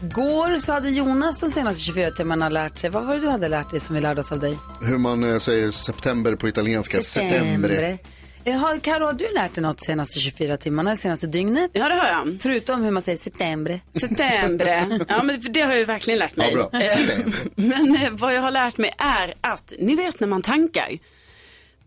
[0.00, 2.90] Går så hade Jonas de senaste 24 timmarna lärt sig.
[2.90, 4.58] Vad var det du hade lärt dig som vi lärde oss av dig?
[4.82, 7.00] Hur man eh, säger september på italienska.
[7.02, 7.98] Settembre.
[8.44, 11.70] Eh, Har, Karo, har du lärt dig något senaste 24 timmarna, det senaste dygnet?
[11.72, 12.38] Ja, det har jag.
[12.40, 13.80] Förutom hur man säger september.
[14.00, 15.00] September.
[15.08, 16.52] Ja, men det har jag ju verkligen lärt mig.
[16.52, 16.80] Ja, bra.
[16.80, 17.34] Eh, September.
[17.54, 20.88] Men vad jag har lärt mig är att, ni vet när man tankar,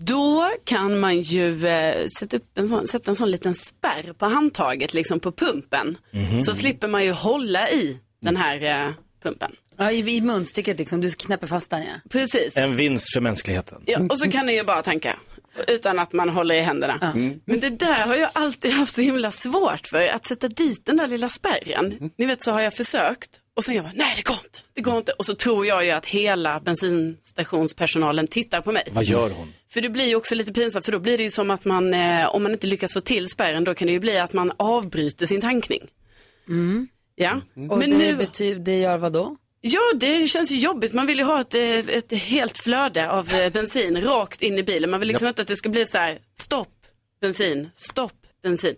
[0.02, 4.26] då kan man ju eh, sätta, upp en sån, sätta en sån liten spärr på
[4.26, 5.98] handtaget, liksom på pumpen.
[6.46, 9.52] Så slipper man ju hålla i den här eh, pumpen.
[9.78, 12.10] Ja, i, i munstycket liksom, du knäpper fast den ja.
[12.10, 12.58] Precis.
[12.58, 13.82] En vinst för mänskligheten.
[13.86, 15.20] Ja, och så kan ni ju bara tanka.
[15.68, 17.14] Utan att man håller i händerna.
[17.46, 20.08] Men det där har jag alltid haft så himla svårt för.
[20.08, 22.12] Att sätta dit den där lilla spärren.
[22.18, 23.40] Ni vet så har jag försökt.
[23.56, 24.60] Och sen jag bara, nej det går inte.
[24.74, 25.12] Det går inte.
[25.12, 28.88] Och så tror jag ju att hela bensinstationspersonalen tittar på mig.
[28.92, 29.54] Vad gör hon?
[29.72, 30.86] För det blir ju också lite pinsamt.
[30.86, 33.30] För då blir det ju som att man, eh, om man inte lyckas få till
[33.30, 33.64] spärren.
[33.64, 35.88] Då kan det ju bli att man avbryter sin tankning.
[37.16, 37.42] Ja.
[37.70, 39.36] Och Men det, nu, betyder, det gör vad då?
[39.62, 40.94] Ja, det känns ju jobbigt.
[40.94, 44.64] Man vill ju ha ett, eh, ett helt flöde av eh, bensin rakt in i
[44.64, 44.90] bilen.
[44.90, 46.74] Man vill liksom inte att det ska bli så här, stopp,
[47.22, 48.76] bensin, stopp, bensin.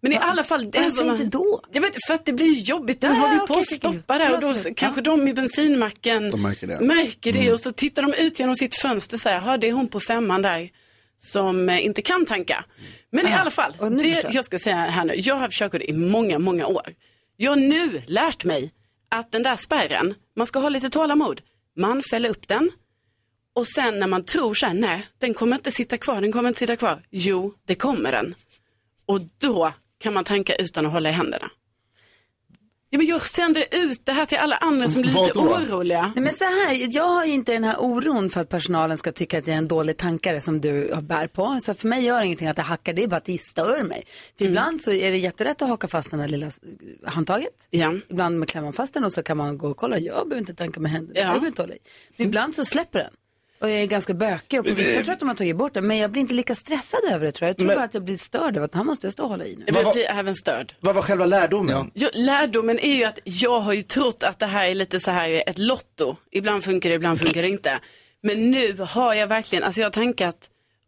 [0.00, 1.60] Men i alla fall, det Varför som inte då?
[1.72, 3.00] Ja, men för att det blir jobbigt.
[3.00, 4.76] Den håller ju på att stoppa där och då Förlåt, förlåt.
[4.78, 6.80] kanske de i bensinmacken De märker det.
[6.80, 9.88] märker det och så tittar de ut genom sitt fönster och säger, det är hon
[9.88, 10.70] på femman där
[11.18, 12.64] som eh, inte kan tanka.
[13.10, 14.34] Men i alla fall, och nu det jag.
[14.34, 16.88] jag ska säga här nu, jag har haft körkort i många, många år.
[17.36, 18.72] Jag har nu lärt mig
[19.08, 21.40] att den där spärren, man ska ha lite tålamod.
[21.76, 22.70] Man fäller upp den
[23.54, 26.48] och sen när man tror så här, nej, den kommer inte sitta kvar, den kommer
[26.48, 27.02] inte sitta kvar.
[27.10, 28.34] Jo, det kommer den.
[29.10, 29.72] Och då
[30.02, 31.50] kan man tanka utan att hålla i händerna.
[32.92, 36.12] Ja, men jag sänder ut det här till alla andra som blir lite oroliga.
[36.16, 39.12] Nej, men så här, jag har ju inte den här oron för att personalen ska
[39.12, 41.58] tycka att jag är en dålig tankare som du bär på.
[41.62, 43.82] Så för mig gör det ingenting att jag hackar, det är bara att det stör
[43.82, 44.04] mig.
[44.38, 46.60] För ibland så är det jättelätt att haka fast den här lilla s-
[47.06, 47.68] handtaget.
[47.70, 47.94] Ja.
[48.08, 50.54] Ibland klämmer man fast den och så kan man gå och kolla, jag behöver inte
[50.54, 51.24] tanka med händerna, Ja.
[51.24, 51.78] jag behöver inte hålla i.
[52.16, 53.12] Men ibland så släpper den.
[53.60, 55.74] Och jag är ganska bökig och på vissa tror jag att de har tagit bort
[55.74, 55.86] den.
[55.86, 57.50] Men jag blir inte lika stressad över det tror jag.
[57.50, 59.28] Jag tror Men- bara att jag blir störd av att han måste jag stå och
[59.28, 59.64] hålla i nu.
[59.66, 60.74] Jag blir även störd.
[60.80, 61.90] Vad var själva lärdomen?
[61.94, 65.10] Ja, lärdomen är ju att jag har ju trott att det här är lite så
[65.10, 66.16] här ett lotto.
[66.30, 67.78] Ibland funkar det, ibland funkar det inte.
[68.22, 70.36] Men nu har jag verkligen, alltså jag har tankat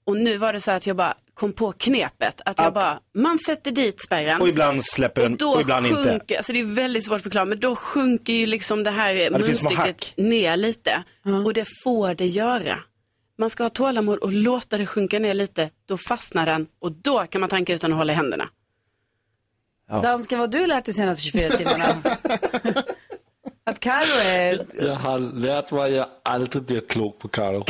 [0.04, 2.40] och nu var det så här att jag bara kom på knepet.
[2.44, 4.40] Att jag Att- bara, man sätter dit spärren.
[4.42, 6.36] Och ibland släpper den då och ibland sjunker, inte.
[6.36, 9.38] alltså det är väldigt svårt att förklara, men då sjunker ju liksom det här små
[9.38, 11.02] munstycket ner lite.
[11.44, 12.78] Och det får det göra.
[13.38, 17.26] Man ska ha tålamod och låta det sjunka ner lite, då fastnar den och då
[17.26, 18.48] kan man tanka utan att hålla i händerna.
[20.02, 21.84] Dansken, vad har du lärt dig senaste 24 timmarna?
[23.64, 24.60] att Karo är...
[24.80, 27.64] Jag har lärt vad jag aldrig blir klok på, Karo.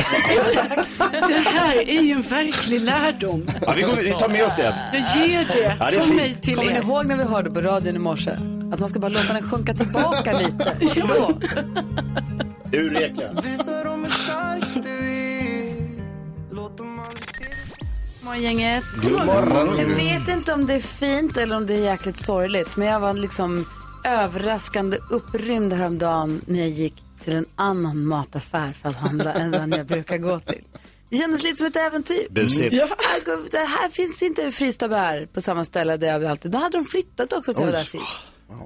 [1.11, 3.49] Det här är ju en verklig lärdom.
[3.61, 4.75] Ja, vi, går, vi tar med oss det.
[4.93, 6.15] Jag ger det Ja, det är från fint.
[6.15, 6.81] mig till Kommer ni er.
[6.83, 8.31] ihåg när vi hörde på radion i morse?
[8.73, 11.01] Att man ska bara låta den sjunka tillbaka lite.
[11.07, 11.39] Då.
[12.77, 13.29] Eureka.
[18.25, 18.83] Morgongänget.
[19.03, 19.77] God morgon.
[19.79, 22.75] Jag vet inte om det är fint eller om det är jäkligt sorgligt.
[22.77, 23.65] Men jag var liksom
[24.03, 29.71] överraskande upprymd häromdagen när jag gick till en annan mataffär för att handla än den
[29.71, 30.63] jag brukar gå till.
[31.09, 32.27] Det kändes lite som ett äventyr.
[32.29, 32.75] Busigt.
[32.75, 32.87] Ja,
[33.51, 36.51] det här finns inte frysta bär på samma ställe där jag alltid.
[36.51, 38.03] Då hade de flyttat också så jag var där sist.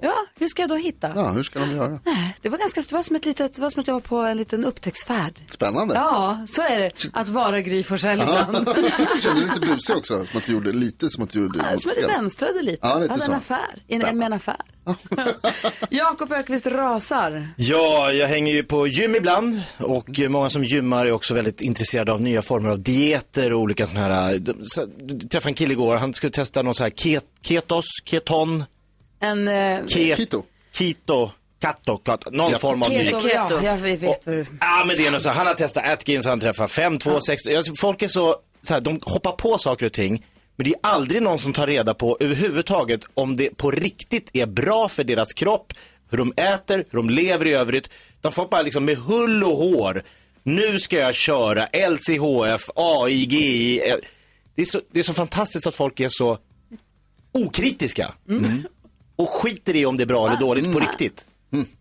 [0.01, 1.11] Ja, hur ska jag då hitta?
[1.15, 1.99] Ja, hur ska de göra?
[2.41, 4.17] Det var ganska, det var som ett litet, det var som att jag var på
[4.17, 5.41] en liten upptäcktsfärd.
[5.49, 5.95] Spännande.
[5.95, 6.91] Ja, så är det.
[7.13, 8.55] Att vara Gry Forssell ibland.
[9.21, 10.25] Känner du lite busig också?
[10.25, 12.21] Som att du gjorde lite som att du gjorde Ja, Som att jag fel?
[12.21, 12.79] vänstrade lite.
[12.87, 13.31] Ja, lite hade så.
[13.31, 13.83] en affär.
[13.87, 14.61] En, en, med en affär.
[15.89, 17.47] Jakob Ökvist rasar.
[17.57, 22.11] Ja, jag hänger ju på gym ibland och många som gymmar är också väldigt intresserade
[22.11, 24.41] av nya former av dieter och olika sådana här.
[24.61, 28.63] så- Jag träffade en kille igår, han skulle testa någon så här ket, ketos, keton,
[29.19, 30.43] En eh, ket, Keto.
[30.71, 31.31] keto,
[31.61, 32.57] kato, kato, någon Ja.
[32.57, 33.05] form av ny.
[33.05, 33.29] keto.
[33.33, 34.45] Ja, jag vet vad du...
[34.59, 37.47] Ja men det är nog så, han har testat Atkins, han träffar 5, 2, 6,
[37.47, 40.25] alltså, folk är så, så här, de hoppar på saker och ting.
[40.55, 44.45] Men det är aldrig någon som tar reda på överhuvudtaget om det på riktigt är
[44.45, 45.73] bra för deras kropp,
[46.11, 47.89] hur de äter, hur de lever i övrigt.
[48.21, 50.03] De får bara liksom med hull och hår,
[50.43, 53.79] nu ska jag köra LCHF, AIGI.
[53.89, 53.95] eh,
[54.55, 56.37] Det är så, det är så fantastiskt att folk är så
[57.31, 58.11] okritiska.
[59.17, 61.25] Och skiter i om det är bra eller dåligt på riktigt.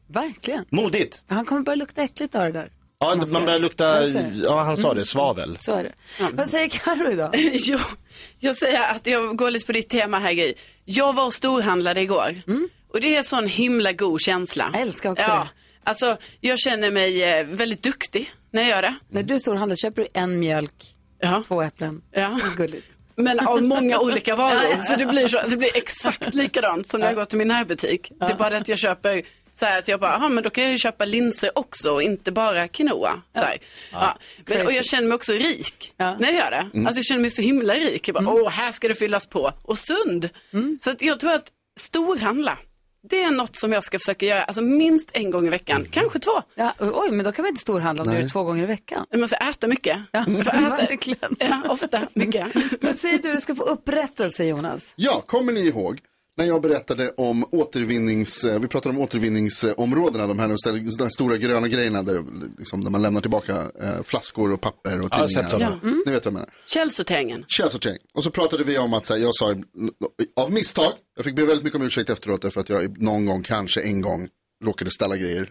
[0.08, 0.64] Verkligen.
[0.70, 1.24] Modigt.
[1.28, 2.70] Han kommer börja lukta äckligt av det där.
[2.98, 4.32] Ja, som man ska- börjar lukta, Ja, det.
[4.44, 5.58] ja han sa det, svavel.
[5.60, 5.92] Så är det.
[6.32, 7.30] Vad säger Carro idag?
[7.52, 7.78] jo,
[8.38, 10.54] jag säger att jag går lite på ditt tema här Gry.
[10.84, 12.42] Jag var och storhandlade igår.
[12.92, 14.70] Och det är en sån himla god känsla.
[14.72, 15.38] Jag älskar också ja.
[15.38, 15.48] det.
[15.90, 18.94] Alltså, jag känner mig eh, väldigt duktig när jag gör det.
[19.08, 21.42] När du storhandlar köper du en mjölk, Ja.
[21.46, 22.02] två äpplen.
[22.12, 22.40] Ja.
[22.56, 22.95] Gulligt.
[23.16, 24.82] Men av många olika varor.
[24.82, 28.12] Så det blir, så, det blir exakt likadant som när jag går till min närbutik.
[28.20, 29.22] Det är bara det att jag köper
[29.54, 32.02] så här, så jag bara, aha, men då kan jag ju köpa linser också och
[32.02, 33.22] inte bara quinoa.
[33.34, 33.58] Så här.
[33.92, 34.16] Ja.
[34.46, 36.16] Men, och jag känner mig också rik Ja.
[36.18, 36.86] när jag gör det.
[36.86, 38.08] Alltså jag känner mig så himla rik.
[38.08, 39.52] Jag bara, åh, här ska det fyllas på.
[39.62, 40.28] Och sund.
[40.80, 41.48] Så att jag tror att
[41.80, 42.58] storhandla,
[43.10, 46.18] det är något som jag ska försöka göra, alltså minst en gång i veckan, kanske
[46.18, 46.42] två.
[46.54, 48.66] Ja, oj, men då kan man inte storhandla om du gör det två gånger i
[48.66, 49.06] veckan.
[49.10, 49.98] Jag måste äta mycket.
[50.12, 51.36] Ja, verkligen.
[51.38, 52.46] Ja, ofta, mycket.
[52.80, 54.92] Vad säger du, du ska få upprättelse Jonas?
[54.96, 56.00] Ja, kommer ni ihåg
[56.36, 60.48] när jag berättade om återvinnings, eh, vi pratade om återvinningsområdena, de här,
[60.98, 62.24] de här stora gröna grejerna där,
[62.58, 65.48] liksom, där man lämnar tillbaka eh, flaskor och papper och Ja, tidningar.
[65.48, 65.80] sådana.
[65.82, 66.48] Ni vet vad jag menar.
[66.66, 67.44] Källsorteringen.
[67.48, 67.98] Källsortering.
[68.14, 69.54] Och så pratade vi om att så här, jag sa
[70.36, 73.42] av misstag, jag fick be väldigt mycket om ursäkt efteråt därför att jag någon gång,
[73.42, 74.28] kanske en gång,
[74.64, 75.50] råkade ställa grejer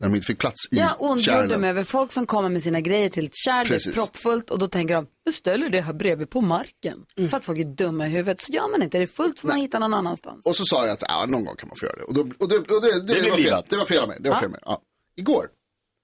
[0.00, 1.60] när de inte fick plats i Jag ondgjorde kärlen.
[1.60, 3.94] mig över folk som kommer med sina grejer till ett kärl, det är Precis.
[3.94, 7.06] proppfullt och då tänker de, du ställer det här bredvid på marken.
[7.16, 7.30] Mm.
[7.30, 8.40] För att folk är dumma i huvudet.
[8.40, 10.46] Så gör man inte, är det fullt får man hitta någon annanstans.
[10.46, 12.02] Och så sa jag att ja, någon gång kan man få göra det.
[12.02, 13.44] Och, då, och, det, och det, det, blev var fel.
[13.44, 13.66] livat.
[13.70, 14.16] det var fel av mig.
[14.20, 14.60] Det var fel av mig.
[14.64, 14.82] Ja.
[15.16, 15.48] Igår,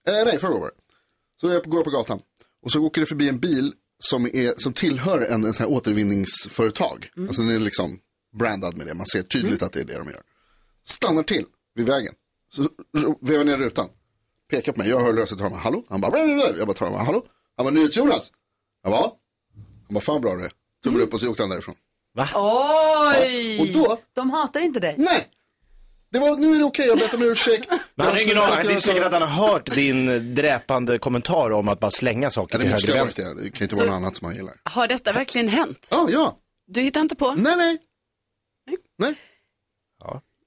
[0.08, 0.74] eh, nej förra året,
[1.40, 2.20] så jag går på gatan
[2.64, 5.72] och så åker det förbi en bil som, är, som tillhör en, en sån här
[5.76, 7.10] återvinningsföretag.
[7.18, 7.98] Alltså den är liksom
[8.38, 10.22] brandad med det, man ser tydligt att det är det de gör.
[10.84, 11.44] Stannar till
[11.74, 12.14] vid vägen,
[12.56, 12.68] så
[13.20, 13.88] vevar ner rutan,
[14.50, 15.82] pekar på mig, jag hör löset mig, hallå?
[15.88, 17.24] Han bara, "Blablabla." jag bara tar mig, hallå?
[17.56, 18.32] Han bara, NyhetsJonas?
[18.82, 19.16] Jag bara, "Ja."
[19.86, 20.52] han bara, fan bra det är.
[20.84, 21.74] Tummen upp och så åkte han därifrån.
[22.34, 23.60] Oj!
[23.60, 24.94] Och då, De hatar inte dig.
[24.98, 25.28] Nej!
[26.10, 27.68] Det var, nu är det okej, jag ber om ursäkt.
[27.94, 30.98] Men han har ingen aning, det är inte säkert att han har hört din dräpande
[30.98, 33.24] kommentar om att bara slänga saker Ja, det till höger och vänster.
[33.24, 33.42] det.
[33.42, 34.54] Det kan inte vara något annat som han gillar.
[34.64, 35.86] Har detta verkligen hänt?
[35.90, 36.36] Ja, ja.
[36.66, 37.34] Du hittar inte på?
[37.34, 37.78] Nej, nej.
[38.98, 39.14] Nej.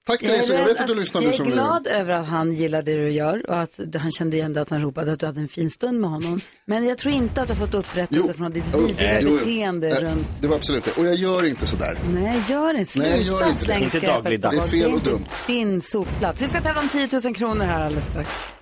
[0.07, 2.13] Tack Therese, jag rädd vet att du lyssnar nu jag som är du glad över
[2.13, 5.11] att han gillar det du gör och att han kände igen det att han ropade
[5.11, 6.41] att du hade en fin stund med honom.
[6.65, 9.37] Men jag tror inte att du har fått upprättelse från ditt Jo, vidriga jo, jo.
[9.37, 10.41] beteende Eh, runt...
[10.41, 10.91] Det var absolut det.
[10.97, 11.99] Och jag gör inte sådär.
[12.13, 12.99] Nej, gör inte.
[12.99, 13.65] Nej, jag gör Sluta inte det.
[13.65, 14.57] släng Inte skräpet dagligdags.
[14.57, 15.25] på Det är fel och Det är dumt.
[15.47, 16.43] din sopplats.
[16.43, 18.53] Vi ska tävla om 10 000 kronor här alldeles strax.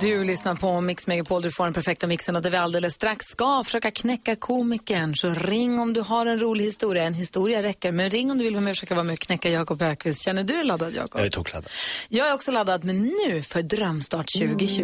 [0.00, 3.26] Du lyssnar på Mix Megapol, du får den perfekta mixen och där vi alldeles strax
[3.26, 5.14] ska försöka knäcka komikern.
[5.16, 7.04] Så ring om du har en rolig historia.
[7.04, 9.18] En historia räcker, men ring om du vill vara med och försöka vara med och
[9.18, 10.22] knäcka Jakob Ökvist.
[10.22, 11.20] Känner du dig laddad, Jakob?
[11.20, 11.70] Jag är tokladdad.
[12.08, 14.82] Jag är också laddad, men nu för Drömstart 2020.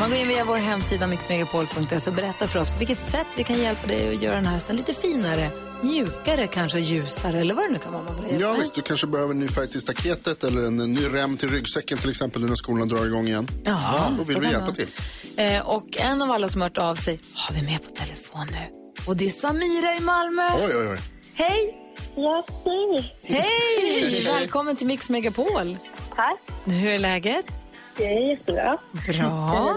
[0.00, 3.44] Man går in via vår hemsida mixmegapol.se och berättar för oss på vilket sätt vi
[3.44, 5.50] kan hjälpa dig att göra den här hösten lite finare,
[5.82, 9.06] mjukare, kanske ljusare eller vad det nu kan vara man vill Ja visst, du kanske
[9.06, 12.54] behöver en ny färg till staketet eller en, ny rem till ryggsäcken till exempel när
[12.54, 13.48] skolorna drar igång igen.
[13.64, 14.88] Ja, Då vill vi hjälpa det till.
[15.36, 18.76] Eh, och en av alla som hört av sig har vi med på telefon nu.
[19.06, 20.42] Och det är Samira i Malmö.
[20.56, 20.98] Oj, oj, oj.
[21.34, 21.76] Hej!
[22.16, 23.14] Ja, hej.
[23.22, 24.24] Hej!
[24.24, 25.78] Välkommen till Mix Megapol.
[26.16, 26.40] Tack.
[26.64, 27.46] Hur är läget?
[27.96, 28.78] Det är jättebra.
[28.92, 29.76] Bra.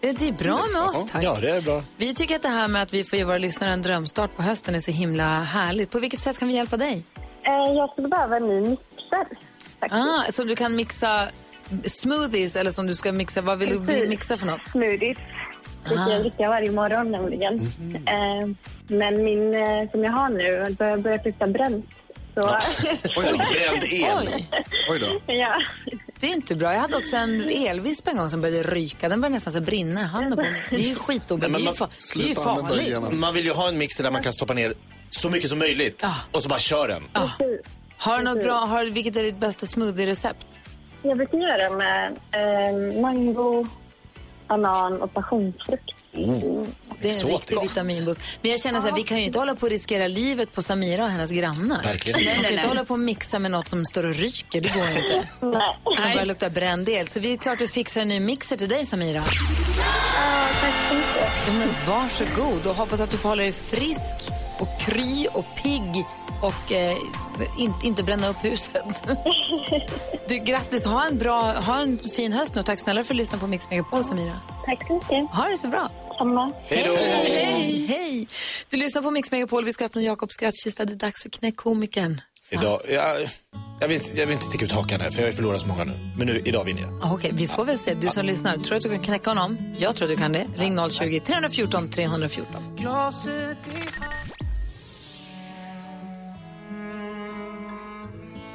[0.00, 1.24] Det är bra med oss, tack.
[1.24, 1.82] Ja, det är bra.
[1.96, 4.42] Vi tycker att det här med att vi får ge våra lyssnare en drömstart på
[4.42, 5.90] hösten är så himla härligt.
[5.90, 7.04] På vilket sätt kan vi hjälpa dig?
[7.42, 9.26] Eh, Jag skulle behöva en ny mixer.
[9.80, 11.28] Ah, som du kan mixa
[11.84, 14.68] smoothies eller som du ska mixa, vad vill du mixa för något?
[14.72, 15.18] Smoothies.
[15.88, 17.54] Det ska jag dricka varje morgon nämligen.
[18.06, 18.48] Eh,
[18.88, 21.86] Men min eh, som jag har nu börjar börja lukta bränt.
[22.42, 23.36] Så Oj då.
[23.36, 24.28] Bränd el.
[24.34, 24.48] Oj,
[24.90, 25.32] Oj då.
[25.34, 25.62] ja.
[26.20, 26.72] det är inte bra.
[26.72, 29.08] Jag hade också en elvisp en gång som började ryka.
[29.08, 30.66] Den började nästan så brinna i handen på mig.
[30.70, 31.58] Det är ju skitobehagligt.
[31.58, 32.68] Det är ju, men fa- det är ju Sluta använda
[33.00, 33.20] farligt.
[33.20, 34.74] Man vill ju ha en mixer där man kan stoppa ner
[35.10, 36.14] så mycket som möjligt Ja.
[36.32, 37.02] och så bara kör den.
[37.98, 40.46] Har du något bra, har, vilket är ditt bästa smoothie-recept?
[41.02, 43.66] Jag brukar göra med eh, mango,
[44.48, 45.94] banan och passionsfrukt.
[47.00, 48.20] Det är en riktig vitaminboost.
[48.42, 50.62] Men jag känner så här, vi kan ju inte hålla på att riskera livet på
[50.62, 51.82] Samira och hennes grannar.
[51.82, 52.34] Verkligen inte.
[52.34, 54.60] kan ju inte hålla på och mixa med något som står och ryker.
[54.60, 55.28] Det går ju inte.
[55.40, 55.76] Nej.
[55.84, 57.06] Som börjar lukta bränd el.
[57.06, 59.16] Så vi är klart vi fixar en ny mixer till dig Samira.
[59.16, 59.24] Ja,
[60.60, 61.32] tack så mycket.
[61.46, 66.04] Ja, men varsågod och hoppas att du får hålla dig frisk och kry och pigg
[66.42, 66.96] och eh,
[67.58, 68.84] inte, inte bränna upp huset.
[70.28, 72.62] Du, grattis, ha en, bra, ha en fin höst nu.
[72.62, 74.40] Tack snälla för att lyssna på Mix Megapol, Samira.
[74.64, 75.30] Tack så mycket.
[75.30, 75.90] Ha det så bra.
[76.18, 76.52] Samma.
[76.66, 76.96] Hej då!
[76.96, 78.28] Hej, hej.
[78.70, 79.64] Du lyssnar på Mix Megapol.
[79.64, 80.84] Vi ska öppna Jakobs skrattkista.
[80.84, 82.20] Det är dags för Knäck komikern.
[82.52, 83.26] Idag, jag,
[83.80, 85.68] jag, vill inte, jag vill inte sticka ut hakan här för jag har förlorat så
[85.68, 86.14] många nu.
[86.18, 87.00] Men nu, idag vinner jag.
[87.02, 87.94] Ah, Okej, vi får väl se.
[87.94, 89.74] Du som lyssnar, tror du att du kan knäcka honom?
[89.78, 90.46] Jag tror att du kan det.
[90.56, 92.76] Ring 020-314 314.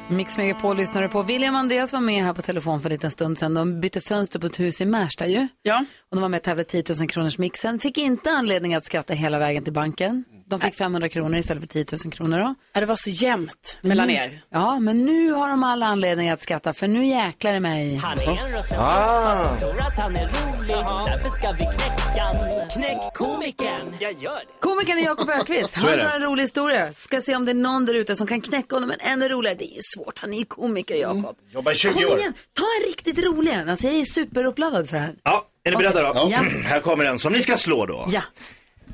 [0.10, 1.24] Mix Megapol lyssnar du på.
[1.24, 3.54] William och Andreas var med här på telefon för en liten stund sedan.
[3.54, 5.48] De bytte fönster på ett hus i Märsta ju.
[5.62, 5.86] Ja.
[6.10, 7.80] Och de var med och tävlade 10 000 kronors mixen.
[7.80, 10.26] Fick inte anledning att skratta hela vägen till banken.
[10.46, 12.56] De fick 500 kronor istället för 10 000 kronor då.
[12.74, 14.42] Ja, det var så jämnt mellan er.
[14.50, 17.96] Ja, men nu har de alla anledning att skratta för nu jäklar det mig.
[17.96, 19.58] Han är en rutten ah.
[19.58, 20.76] som tror att han är rolig.
[21.08, 22.26] Därför ska vi knäcka.
[22.74, 23.96] Knäck komikern.
[24.00, 24.60] Jag gör det.
[24.60, 25.76] Komikern är Jakob Ökvist.
[25.76, 26.94] Han har en rolig historia.
[26.94, 28.90] Ska se om det är någon där ute som kan knäcka honom.
[28.90, 30.20] Men ännu roligare, det är ju svårt.
[30.20, 31.38] Han är ju komiker, Jakob.
[31.54, 32.20] Jobbar i 20 Kom år.
[32.20, 33.70] igen, ta en riktigt rolig en.
[33.70, 35.16] Alltså, jag är superuppladdad för det här.
[35.24, 36.30] Ja, är ni beredda då?
[36.32, 36.38] Ja.
[36.66, 38.06] Här kommer en som ni ska slå då.
[38.10, 38.22] Ja.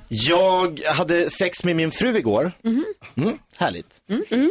[0.09, 2.51] Jag hade sex med min fru igår.
[2.65, 2.85] Mm,
[3.57, 4.01] härligt,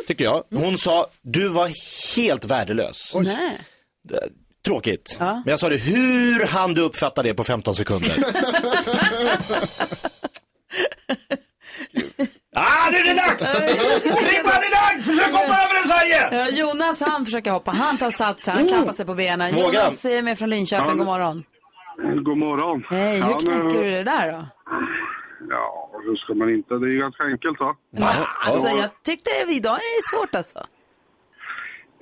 [0.07, 0.45] tycker jag.
[0.51, 1.71] Hon sa, du var
[2.17, 3.15] helt värdelös.
[3.15, 3.59] Nej.
[4.65, 5.17] Tråkigt.
[5.21, 5.33] Ja.
[5.35, 8.11] Men jag sa det, hur hann du uppfatta det på 15 sekunder?
[12.55, 13.41] ah, nu är det lagt!
[13.43, 15.05] Ribban är lagd!
[15.05, 16.51] Försök hoppa över den Sverige!
[16.61, 17.71] Jonas han försöker hoppa.
[17.71, 19.55] Han tar sats, han klappar sig på benen.
[19.55, 19.91] Vågar han?
[19.91, 20.97] Jonas är med från Linköping.
[20.99, 21.45] God morgon.
[22.25, 22.83] God morgon.
[22.91, 24.47] Hej, hur Ja, men- knäcker du det där då?
[25.51, 26.75] Ja, hur ska man inte?
[26.75, 27.77] Det är ju ganska enkelt va?
[28.47, 30.59] Alltså, jag tyckte det, idag är det svårt alltså.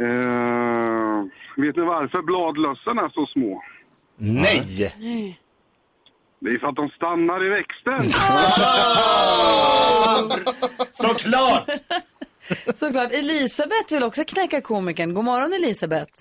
[0.00, 1.24] Eh,
[1.62, 3.62] vet ni varför bladlössen är så små?
[4.16, 4.94] Nej!
[6.40, 8.02] Det är för att de stannar i växten.
[10.90, 11.70] Såklart!
[12.74, 13.12] Såklart.
[13.12, 15.14] Elisabeth vill också knäcka komikern.
[15.14, 16.12] God morgon Elisabeth.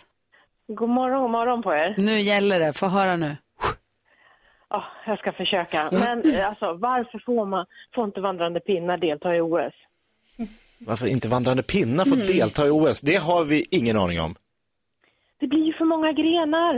[0.68, 1.96] God morgon, god morgon på er.
[1.98, 3.38] Nu gäller det, få höra nu.
[4.76, 5.90] Ja, jag ska försöka.
[5.92, 7.66] Men eh, alltså, varför får, man,
[7.96, 9.74] får inte vandrande pinnar delta i OS?
[10.78, 13.02] Varför inte vandrande pinnar får delta i OS?
[13.02, 14.36] Det har vi ingen aning om.
[15.40, 16.74] Det blir ju för många grenar.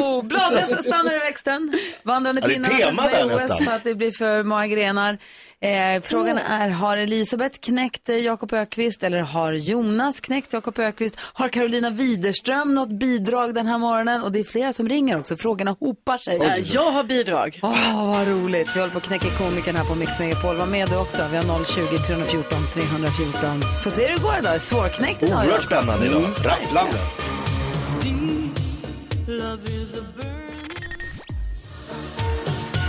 [0.00, 1.72] Oh, bladlösa stannar i växten.
[2.02, 3.58] Vandrande Ja, det är pinnar tema med där OS nästan.
[3.58, 5.18] för att det blir för många grenar.
[5.62, 11.16] Eh, frågan är, har Elisabeth knäckt eh, Jakob Ökvist eller har Jonas knäckt Jakob Ökvist?
[11.32, 14.22] Har Carolina Widerström något bidrag den här morgonen?
[14.22, 15.36] Och det är flera som ringer också.
[15.36, 16.38] Frågorna hopar sig.
[16.40, 17.60] Ja, jag har bidrag.
[17.62, 18.76] Åh, vad roligt.
[18.76, 20.56] Vi håller på att knäcka komikern här på Mix Megapol.
[20.56, 21.28] Var med du också.
[21.30, 23.62] Vi har 020 314 314.
[23.82, 24.60] Får se hur det går idag.
[24.62, 25.38] Svårknäckt idag.
[25.38, 26.22] Oerhört spännande idag.
[26.44, 26.96] Rafflande.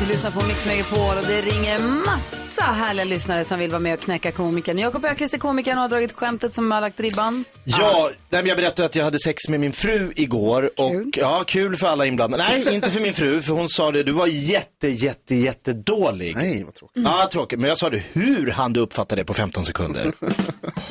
[0.01, 3.93] Du lyssnar på Mix Megapol och det ringer massa härliga lyssnare som vill vara med
[3.93, 4.77] och knäcka komikern.
[4.77, 7.46] Jakob Öqvist är komikern och har dragit skämtet som har lagt ribban.
[7.63, 10.72] Ja, nej, men jag berättade att jag hade sex med min fru igår.
[10.77, 11.12] Och, Kul.
[11.15, 12.43] ja, kul för alla inblandade.
[12.43, 16.36] Nej, inte för min fru, för hon sa det, du var jätte, jätte, jättedålig.
[16.36, 17.03] Nej, vad tråkigt.
[17.05, 17.60] Ja, tråkigt.
[17.60, 20.12] Men jag sa det, hur hann du uppfatta det på 15 sekunder?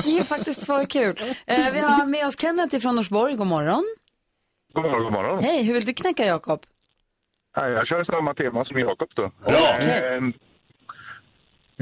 [0.05, 1.17] Det är faktiskt för kul.
[1.47, 3.35] Eh, vi har med oss Kenneth från Norsborg.
[3.35, 3.85] God morgon.
[4.75, 5.45] God morgon, god morgon.
[5.45, 6.61] Hej, hur vill du knäcka Jakob?
[7.57, 9.31] Nej, jag kör samma tema som Jakob då.
[9.47, 9.79] Bra.
[9.81, 10.23] Eh,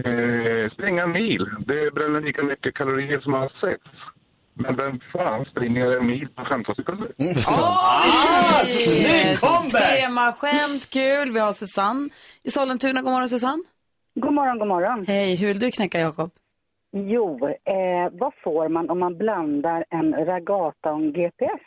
[0.04, 3.80] eh, springa en mil, det bränner lika mycket kalorier som har sex.
[4.54, 7.08] Men vem fan springer en mil på 15 sekunder?
[7.46, 10.00] Ah, snygg comeback!
[10.00, 11.32] Temaskämt, kul.
[11.32, 12.08] Vi har Susanne
[12.42, 13.02] i Sollentuna.
[13.02, 13.62] God morgon Susanne.
[14.14, 15.04] God morgon, god morgon.
[15.08, 16.30] Hej, hur vill du knäcka Jakob?
[16.92, 21.60] Jo, eh, vad får man om man blandar en ragata och en GPS?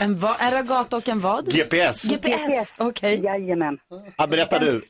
[0.00, 1.52] En, va- en ragata och en vad?
[1.52, 2.10] GPS.
[2.16, 2.74] GPS.
[2.78, 3.20] Okej.
[3.24, 3.78] Jajamän.
[4.16, 4.84] Ja, berätta du.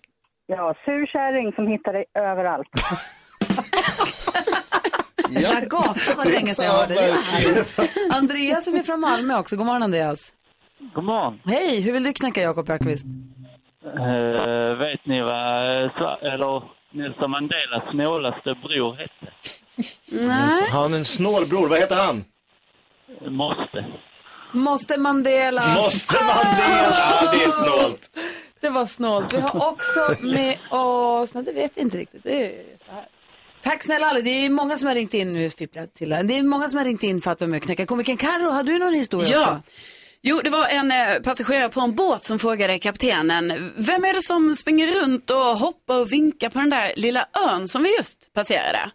[0.46, 2.68] Ja, sur kärring som hittar dig överallt.
[5.28, 5.54] Ja.
[5.60, 7.00] Ragata var länge sedan jag hörde det.
[7.00, 8.16] här.
[8.18, 9.56] Andreas är med från Malmö också.
[9.56, 10.32] God morgon Andreas.
[10.94, 11.40] God morgon.
[11.44, 13.06] Hej, hur vill du knäcka Jakob Ökvist?
[13.84, 19.32] Eh, vet ni vad Sva- eller Nelson Mandelas snålaste bror hette?
[20.28, 20.68] Nej.
[20.70, 22.24] Han har en snål bror, vad heter han?
[23.36, 23.86] Måste.
[24.54, 25.74] Måste Mandela.
[25.74, 26.94] Måste man det?
[26.98, 28.10] Ja, det är snålt.
[28.60, 29.32] Det var snålt.
[29.32, 32.22] Vi har också med oss, nej det vet jag inte riktigt.
[32.22, 33.04] Det är så här.
[33.62, 34.20] Tack snälla alla.
[34.20, 36.22] Det är många som har ringt in nu, fipplar till det.
[36.22, 38.16] Det är många som har ringt in för att vara med och knäcka komikern.
[38.16, 39.40] Karo, har du någon historia Ja.
[39.42, 39.60] också?
[40.26, 44.22] Jo, det var en eh, passagerare på en båt som frågade kaptenen, vem är det
[44.22, 48.32] som springer runt och hoppar och vinkar på den där lilla ön som vi just
[48.34, 48.90] passerade?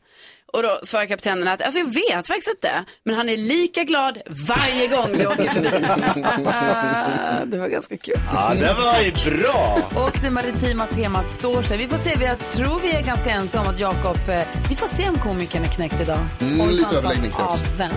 [0.53, 2.71] Och då svarar kaptenen att, alltså jag vet faktiskt inte,
[3.05, 5.69] men han är lika glad varje gång vi åker förbi.
[7.51, 8.15] det var ganska kul.
[8.33, 9.89] Ja, det var ju bra.
[9.95, 11.77] Och det maritima temat står sig.
[11.77, 14.87] Vi får se, jag tror vi är ganska ensamma om att Jakob, eh, vi får
[14.87, 16.19] se om komikern är knäckt idag.
[16.41, 17.47] Mm, och lite överläggning krävs.
[17.47, 17.91] Av vem?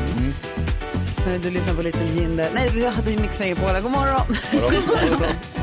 [1.27, 2.49] Men Du lyssnar på Little Jinder.
[2.55, 3.81] Nej, du hade ju Mix Megapol.
[3.83, 4.37] God morgon.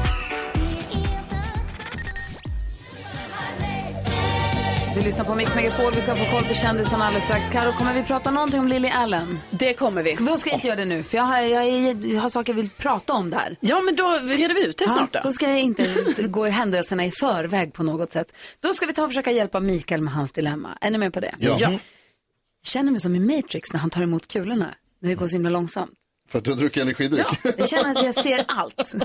[5.00, 5.94] Du lyssnar på Mix Megapol.
[5.96, 7.50] Vi ska få koll på kändisarna alldeles strax.
[7.50, 9.39] Karo, kommer vi prata någonting om Lily Allen?
[9.51, 10.15] Det kommer vi.
[10.20, 12.53] Då ska jag inte göra det nu, för jag har, jag, är- jag har saker
[12.53, 13.58] jag vill prata om där.
[13.60, 15.20] Ja, men då reder vi ut det snart då.
[15.24, 15.96] då ska jag inte
[16.27, 18.34] gå i händelserna i förväg på något sätt.
[18.60, 20.77] Då ska vi ta och försöka hjälpa Mikael med hans dilemma.
[20.82, 21.36] Är ni med på det?
[21.39, 21.58] Ja.
[21.60, 21.72] Ja.
[21.72, 21.79] Jag
[22.63, 24.75] känner mig som i Matrix när han tar emot kulorna.
[25.01, 25.91] När det går så himla långsamt.
[26.29, 27.25] För att du har druckit energidryck.
[27.58, 28.94] Jag känner att jag ser allt.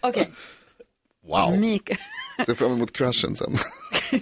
[0.00, 0.30] Okej.
[1.26, 1.58] Wow.
[1.58, 1.98] Mikael.
[2.46, 3.56] Ser fram emot crushen sen.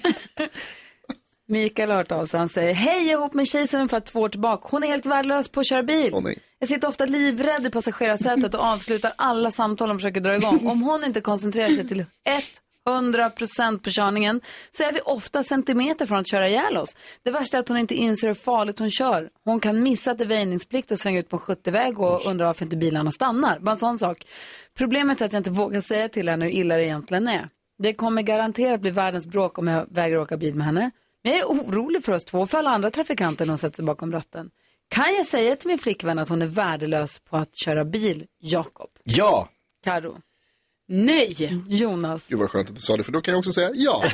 [1.49, 2.38] Mikael har hört av sig.
[2.38, 4.68] Han säger, hej, jag är ihop med tjej sedan ungefär två år tillbaka.
[4.71, 6.12] Hon är helt värdelös på att köra bil.
[6.59, 10.66] jag sitter ofta livrädd i passagerarsätet och avslutar alla samtal och försöker dra igång.
[10.66, 12.04] Om hon inte koncentrerar sig till
[12.88, 14.40] 100% på körningen
[14.71, 16.97] så är vi ofta centimeter från att köra ihjäl oss.
[17.23, 19.28] Det värsta är att hon inte inser hur farligt hon kör.
[19.45, 22.47] Hon kan missa att det är väjningsplikt och svänga ut på en 70-väg och undra
[22.47, 23.59] varför inte bilarna stannar.
[23.59, 24.26] Bara en sån sak.
[24.75, 27.49] Problemet är att jag inte vågar säga till henne hur illa det egentligen är.
[27.78, 30.90] Det kommer garanterat bli världens bråk om jag vägrar åka bil med henne.
[31.25, 33.85] Men jag är orolig för oss två för alla andra trafikanter när hon sätter sig
[33.85, 34.50] bakom ratten.
[34.88, 38.90] Kan jag säga till min flickvän att hon är värdelös på att köra bil, Jakob?
[39.04, 39.49] Ja.
[39.85, 40.16] Karo?
[40.88, 41.62] Nej.
[41.68, 42.28] Jonas?
[42.28, 44.02] Gud vad skönt att du sa det, för då kan jag också säga ja.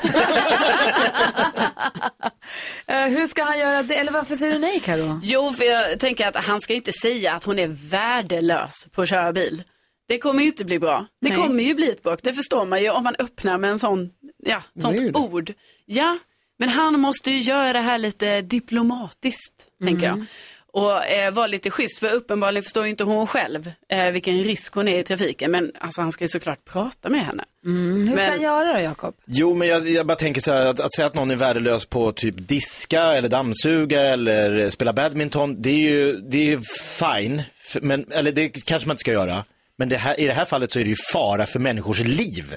[2.87, 3.95] Eh, hur ska han göra det?
[3.95, 5.21] Eller varför säger du nej, Karo?
[5.23, 9.09] Jo, för jag tänker att han ska inte säga att hon är värdelös på att
[9.09, 9.63] köra bil.
[10.09, 11.07] Det kommer ju inte bli bra.
[11.21, 11.39] Det Nej.
[11.39, 12.21] kommer ju bli ett bråk.
[12.23, 14.11] Det förstår man ju om man öppnar med en sån,
[14.45, 15.53] ja, sånt Det ord.
[15.87, 16.19] Ja,
[16.59, 20.25] men han måste ju göra det här lite diplomatiskt, tänker jag.
[20.73, 24.75] Och eh, vara lite schysst, för uppenbarligen förstår ju inte hon själv eh, vilken risk
[24.75, 25.51] hon är i trafiken.
[25.51, 27.45] Men alltså, han ska ju såklart prata med henne.
[27.67, 29.15] Mm, hur ska Men- han göra då, Jakob?
[29.27, 31.87] Jo, men jag, jag bara tänker så här, att, att säga att någon är värdelös
[31.87, 36.61] på typ diska eller dammsuga eller spela badminton, det är ju, det är ju
[36.99, 37.43] fine,
[37.81, 39.45] men, eller det kanske man inte ska göra.
[39.79, 42.57] Men det här, i det här fallet så är det ju fara för människors liv.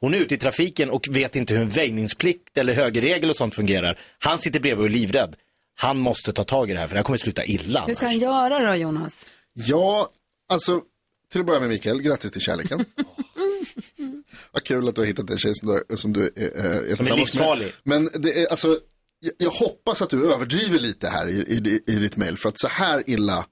[0.00, 3.54] Hon är ute i trafiken och vet inte hur en väjningsplikt eller högerregel och sånt
[3.54, 3.98] fungerar.
[4.18, 5.36] Han sitter bredvid och är livrädd.
[5.76, 7.84] Han måste ta tag i det här för det här kommer sluta illa.
[7.86, 9.26] Hur ska han göra då, Jonas?
[9.54, 10.08] Ja,
[10.48, 10.80] alltså
[11.32, 12.84] till att börja med Mikael, grattis till kärleken.
[14.52, 16.96] Vad kul att du har hittat en tjej som du, som du är, är, är
[16.96, 17.72] tillsammans livsfarlig.
[17.82, 18.02] med.
[18.02, 18.78] Men det är alltså,
[19.20, 22.38] jag, jag hoppas att du överdriver lite här i, i, i ditt mejl.
[22.38, 23.46] För att så här illa,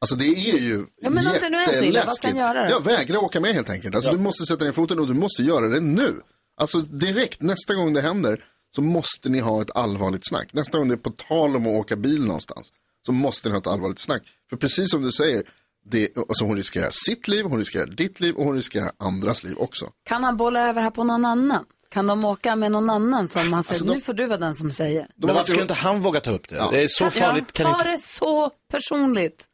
[0.00, 2.70] alltså det är ju Ja, men så illa, vad göra?
[2.70, 3.94] Ja, vägra åka med helt enkelt.
[3.94, 6.14] Alltså du måste sätta ner foten och du måste göra det nu.
[6.60, 8.44] Alltså direkt, nästa gång det händer
[8.76, 10.52] så måste ni ha ett allvarligt snack.
[10.52, 12.72] Nästa gång det är på tal om att åka bil någonstans
[13.06, 14.22] så måste ni ha ett allvarligt snack.
[14.50, 15.42] För precis som du säger,
[15.90, 19.58] det, alltså hon riskerar sitt liv, hon riskerar ditt liv och hon riskerar andras liv
[19.58, 19.90] också.
[20.04, 21.64] Kan han bolla över här på någon annan?
[21.90, 24.38] Kan de åka med någon annan som han säger, Alltså, de- nu får du vara
[24.38, 25.06] den som säger?
[25.16, 26.56] Men varför ska inte han våga ta upp det?
[26.56, 26.68] Ja.
[26.72, 27.52] Det är så farligt.
[27.52, 27.90] Kan jag inte...
[27.90, 29.44] det så personligt.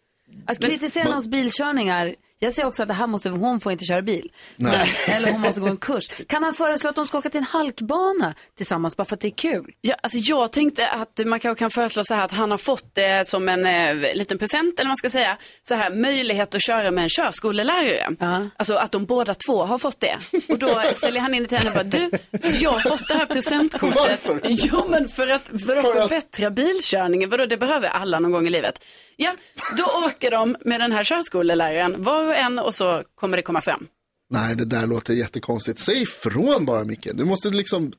[0.46, 4.02] Att kritisera någons bilkörningar, jag säger också att det här måste, hon får inte köra
[4.02, 4.30] bil.
[4.56, 4.92] Nej.
[5.08, 6.08] Eller hon måste gå en kurs.
[6.28, 9.28] Kan han föreslå att de ska åka till en halkbana tillsammans bara för att det
[9.28, 9.72] är kul?
[9.80, 12.94] Ja, alltså jag tänkte att man kanske kan föreslå så här att han har fått
[12.94, 16.90] det som en eh, liten present, eller man ska säga, så här möjlighet att köra
[16.90, 18.50] med en körskolelärare.
[18.56, 20.16] Alltså att de båda två har fått det.
[20.48, 22.10] Och då säljer han in det till henne och bara, du,
[22.60, 23.96] jag har fått det här presentkortet.
[23.96, 24.40] Varför?
[24.44, 28.32] Jo, men för att, för att För att- förbättra bilkörningen, vadå, det behöver alla någon
[28.32, 28.84] gång i livet.
[29.16, 29.34] Ja,
[29.78, 33.60] då åker de med den här körskoleläraren, var och en, och så kommer det komma
[33.60, 33.86] fram.
[34.30, 35.78] Nej, det där låter jättekonstigt.
[35.78, 37.08] Säg ifrån bara Micke.
[37.14, 37.92] Du måste liksom,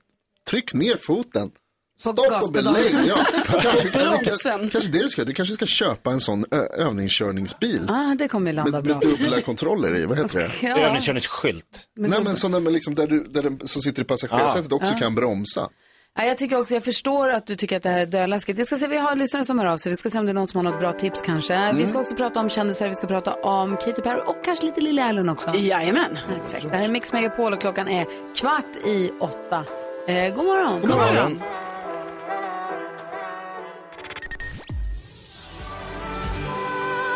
[0.49, 1.51] tryck ner foten.
[1.99, 2.95] Stopp och belägg.
[3.07, 3.25] Ja.
[3.45, 6.45] Kanske, kanske, kanske det du ska, du kanske ska köpa en sån
[6.77, 7.89] övningskörningsbil.
[7.89, 8.93] Ah, det kommer landa Med, bra.
[8.95, 10.51] med dubbla kontroller i, vad heter det?
[10.67, 10.79] Ja.
[10.79, 11.87] Övningskörningsskylt.
[11.95, 15.69] Nej men sådana liksom där, du, där den som sitter i passagerarsätet också kan bromsa.
[16.17, 18.59] Ja, jag tycker också, jag förstår att du tycker att det här är döläskigt.
[18.59, 19.89] Jag ska se, vi har lyssnare som hör av sig.
[19.89, 21.73] Vi ska se om det är någon som har något bra tips kanske.
[21.73, 24.81] Vi ska också prata om kändisar, vi ska prata om Katy Perry och kanske lite
[24.81, 25.55] Lily Allen också.
[25.55, 26.17] Jajamän.
[26.27, 26.71] Perfekt.
[26.71, 29.63] Det här är Mix Megapol och klockan är kvart i åtta.
[30.07, 30.81] Eh, god morgon.
[30.81, 31.41] God morgon.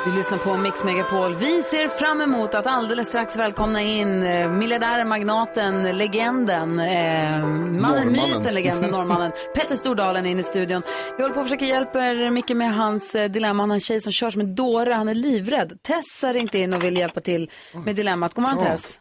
[0.06, 1.32] Vi lyssnar på Mix Megapol.
[1.36, 7.46] Vi ser fram emot att alldeles strax välkomna in eh, miljardären, magnaten, legenden, eh,
[7.84, 10.82] mannen, myten, legenden, norrmannen, Petter Stordalen in i studion.
[11.18, 13.64] Vi håller på att försöka hjälpa er mycket med hans eh, dilemma.
[13.64, 15.70] Han har en tjej som kör som en dåre, han är livrädd.
[15.84, 17.50] Tess har ringt in och vill hjälpa till
[17.86, 18.34] med dilemmat.
[18.34, 19.00] God morgon Tess.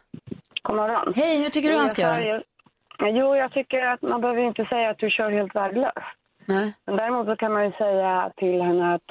[0.63, 1.13] God morgon.
[1.15, 2.41] Hej, hur tycker du han ska göra?
[2.99, 5.97] Jo, jag tycker att man behöver inte säga att du kör helt värdelöst.
[6.45, 6.73] Nej.
[6.85, 9.07] Men däremot så kan man ju säga till henne att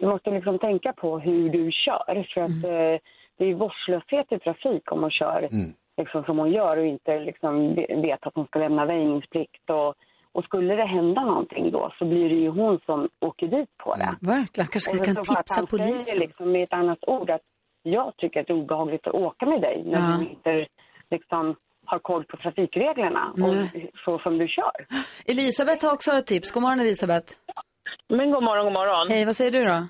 [0.00, 2.26] du måste liksom tänka på hur du kör.
[2.34, 3.00] För att eh,
[3.38, 5.48] det är vårdslöshet i trafik om man kör
[5.96, 9.70] liksom, som hon gör och inte liksom, ve- vet att hon ska lämna väjningsplikt.
[9.70, 9.94] Och,
[10.32, 13.94] och skulle det hända någonting då så blir det ju hon som åker dit på
[13.94, 14.16] det.
[14.20, 16.18] Verkligen, kanske vi kan tipsa han säger polisen.
[16.20, 17.40] liksom med ett annat ord att
[17.82, 20.16] jag tycker att det är obehagligt att åka med dig när Ja.
[20.18, 20.66] du inte
[21.10, 24.86] liksom har koll på trafikreglerna och så som du kör.
[25.26, 26.50] Elisabeth har också ett tips.
[26.52, 27.32] God morgon Elisabeth.
[28.08, 29.08] Men god morgon, god morgon.
[29.08, 29.86] Hej, vad säger du då?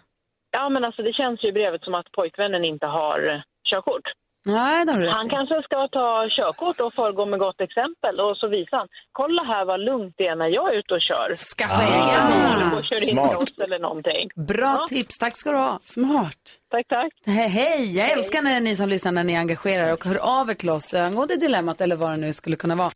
[0.50, 4.06] Ja, men alltså det känns ju i brevet som att pojkvännen inte har eh, körkort.
[4.44, 5.30] Nej, det har du rätt Han i.
[5.30, 8.88] kanske ska ta körkort och föregå med gott exempel och så visar han.
[9.12, 11.34] Kolla här vad lugnt det är när jag är ute och kör.
[11.34, 12.78] Skaffa egen bil.
[12.78, 13.18] Och kör in
[13.64, 14.30] eller någonting.
[14.34, 15.78] Bra tips, tack ska du ha.
[15.82, 16.42] Smart.
[16.70, 17.12] Tack, tack.
[17.26, 20.50] Hej, hej, jag älskar när ni som lyssnar när ni engagerar er och hör av
[20.50, 22.90] er till oss angående dilemmat eller vad det nu skulle kunna vara.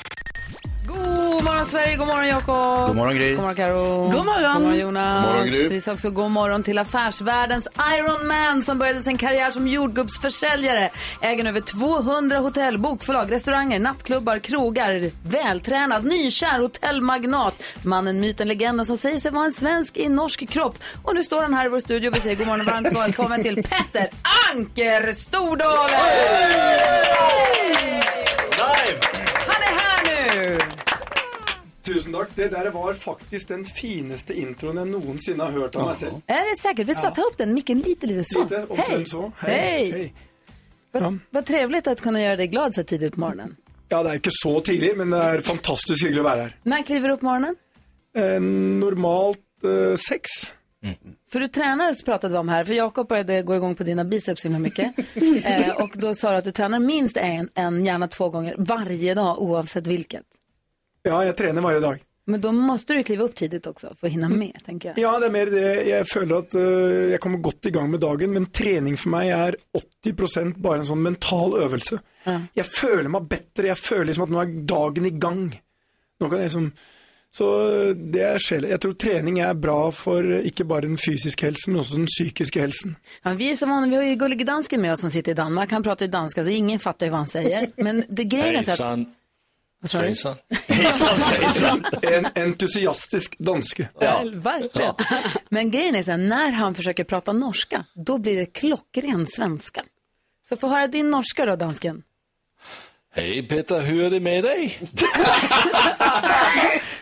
[1.45, 2.87] God morgon Sverige, god morgon Jakob.
[2.87, 3.31] God morgon, Gry.
[3.35, 4.11] God morgon Karo.
[4.11, 4.53] God morgon.
[4.53, 5.25] God morgon Jonas.
[5.25, 5.69] God morgon, Gry.
[5.69, 10.91] Vi säger också god morgon till affärsvärldens Iron Man som började sin karriär som jordgubbsförsäljare.
[11.21, 15.11] Äger över 200 hotell, bokförlag, restauranger, nattklubbar, krogar.
[15.23, 17.63] Vältränad, nykär hotellmagnat.
[17.83, 20.79] Mannen, myten, legenden som säger sig vara en svensk i norsk kropp.
[21.03, 22.99] Och nu står han här i vår studio och vi säger god morgon och varmt
[22.99, 24.09] välkommen till Petter
[24.53, 26.01] Anker Stordalen!
[27.19, 27.94] Han
[31.85, 32.31] Tusen takk.
[32.35, 36.23] Det der var faktisk den fineste introen jeg noensinne har hørt av meg selv.
[36.27, 36.87] Är det säkert?
[36.89, 38.43] Vet du vad, ta upp den micken lite, lite så.
[38.43, 39.07] Lite, och Hej!
[39.07, 39.33] så.
[39.39, 39.91] Hej!
[39.91, 40.15] Hej.
[40.93, 43.57] Vad, vad trevligt att kunna göra dig glad så tidigt på morgonen.
[43.89, 46.57] Ja, det er ikke så tidlig, men det er fantastisk hyggelig å være her.
[46.63, 47.57] När kliver du upp på morgonen?
[48.17, 50.55] Eh, normalt eh, sex.
[51.33, 54.43] För du tränar pratade vi om här, för Jakob började gå igång på dina biceps
[54.43, 54.95] så himla mycket.
[55.45, 59.15] eh, och då sa du att du tränar minst en, en, gärna två gånger varje
[59.15, 60.23] dag oavsett vilket.
[61.05, 62.03] Ja, jeg trener hver dag.
[62.27, 64.99] Men då måste du kliva upp tidigt också för att hinna med, tänker jag.
[64.99, 65.73] Ja, det er mer det.
[65.85, 69.29] Jeg føler at eh, jeg kommer godt i gang med dagen, men trening for meg
[69.29, 69.59] er
[70.07, 72.01] 80% bare en sånn mental øvelse.
[72.57, 75.43] Jeg føler meg bedre, jeg føler liksom at nå er dagen i gang.
[76.21, 76.71] Nå kan liksom
[77.35, 78.65] Så eh, det er sjel.
[78.71, 82.07] Jeg tror trening er bra for eh, ikke bare den fysiske helsen, men også den
[82.07, 82.95] psykiske helsen.
[83.25, 85.35] Ja, vi är som vanligt, vi har ju Gullige Dansken med oss som sitter i
[85.35, 85.71] Danmark.
[85.71, 87.67] Han pratar ju danska så ingen fattar ju vad han säger.
[87.77, 88.99] Men det grejen är så att...
[89.93, 90.35] Hejsan.
[90.35, 90.35] Sa
[90.67, 91.21] du?
[91.37, 91.85] Svejsan.
[92.03, 93.89] En entusiastisk danske.
[94.01, 94.23] Ja.
[94.35, 94.95] Verkligen.
[95.49, 99.85] Men grejen är så här, när han försöker prata norska, då blir det klockren svenska.
[100.49, 102.03] Så få höra din norska då, dansken.
[103.15, 104.79] Hej Petter, hur är det med dig?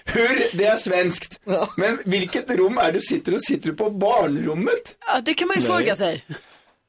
[0.05, 0.57] Hur?
[0.59, 1.41] Det är svenskt.
[1.77, 4.95] Men vilket rum är du sitter och Sitter du på barnrummet?
[5.07, 5.71] Ja, det kan man ju Nej.
[5.71, 6.25] fråga sig.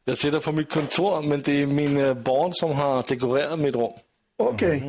[0.06, 3.92] Jag sitter på mitt kontor, men det är mina barn som har dekorerat mitt rum.
[4.38, 4.84] Okej.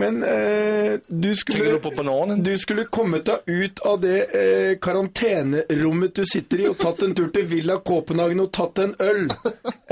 [0.00, 1.58] Men eh, du skulle...
[1.58, 2.42] Tänker du på bananen?
[2.42, 7.12] Du skulle kommit deg ut av det eh, karantenerommet du sitter i og tatt en
[7.16, 9.28] tur til Villa Copenhagen og tatt en øl.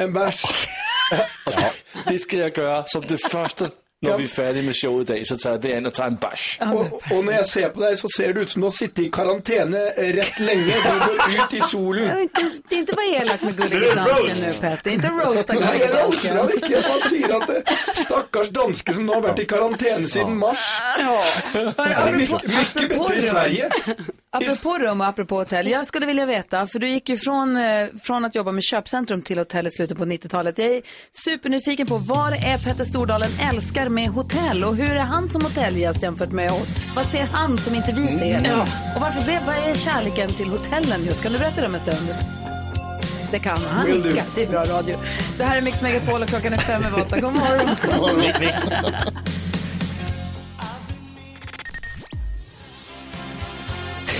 [0.00, 0.46] En bæsj.
[1.48, 1.70] Ja,
[2.10, 3.66] det ska jag göra som det första
[4.00, 6.14] när vi är färdiga med showet idag, så tar jag det an och tar en
[6.14, 6.58] bärs.
[6.60, 9.08] Og, og når jeg ser på deg, så ser det ut som du har i
[9.10, 10.74] karantene eh, rett lenge.
[10.84, 12.04] Du går ut i solen.
[12.08, 14.90] Jag vill inte, det är inte vara elak med Gullige Dansken nu, Petter.
[14.90, 16.56] Inte roasta Gullige jeg roaster han Dansken.
[16.58, 16.72] ikke.
[16.72, 20.62] Jeg bare sier at det, stakkars danske som nå har vært i karantene siden mars.
[21.54, 23.70] Det er mye, mye bedre i Sverige.
[24.30, 25.68] Apropå rum och apropå hotell.
[25.68, 29.22] Jag skulle vilja veta, för du gick ju från, eh, från att jobba med köpcentrum
[29.22, 30.58] till hotell i slutet på 90-talet.
[30.58, 30.82] Jag är
[31.24, 35.42] supernyfiken på vad det är Petter Stordalen älskar med hotell och hur är han som
[35.42, 36.74] hotellgäst jämfört med oss?
[36.96, 38.64] Vad ser han som inte vi ser?
[38.94, 41.22] Och varför blev, vad är kärleken till hotellen just?
[41.22, 42.14] Kan du berätta det om en stund?
[43.30, 43.86] Det kan han.
[43.86, 43.92] Do.
[43.92, 44.24] nickar.
[44.34, 44.96] Det är bra radio.
[45.38, 47.20] Det här är Mix Megapol och klockan är fem över åtta.
[47.20, 47.68] God morgon.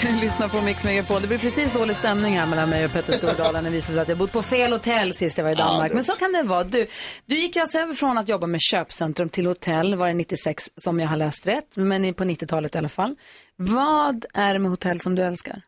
[0.21, 1.23] Lyssna på Mix Megapol.
[1.23, 3.64] Det blir precis dålig stämning här mellan mig och Petter Stordalen.
[3.64, 5.92] Det visar sig att jag bott på fel hotell sist jag var i Danmark.
[5.92, 6.64] Men så kan det vara.
[6.64, 6.87] Du,
[7.27, 10.71] du gick ju alltså över från att jobba med köpcentrum till hotell, var det 96
[10.77, 13.16] som jag har läst rätt, men på 90-talet i alla fall.
[13.57, 15.62] Vad är det med hotell som du älskar?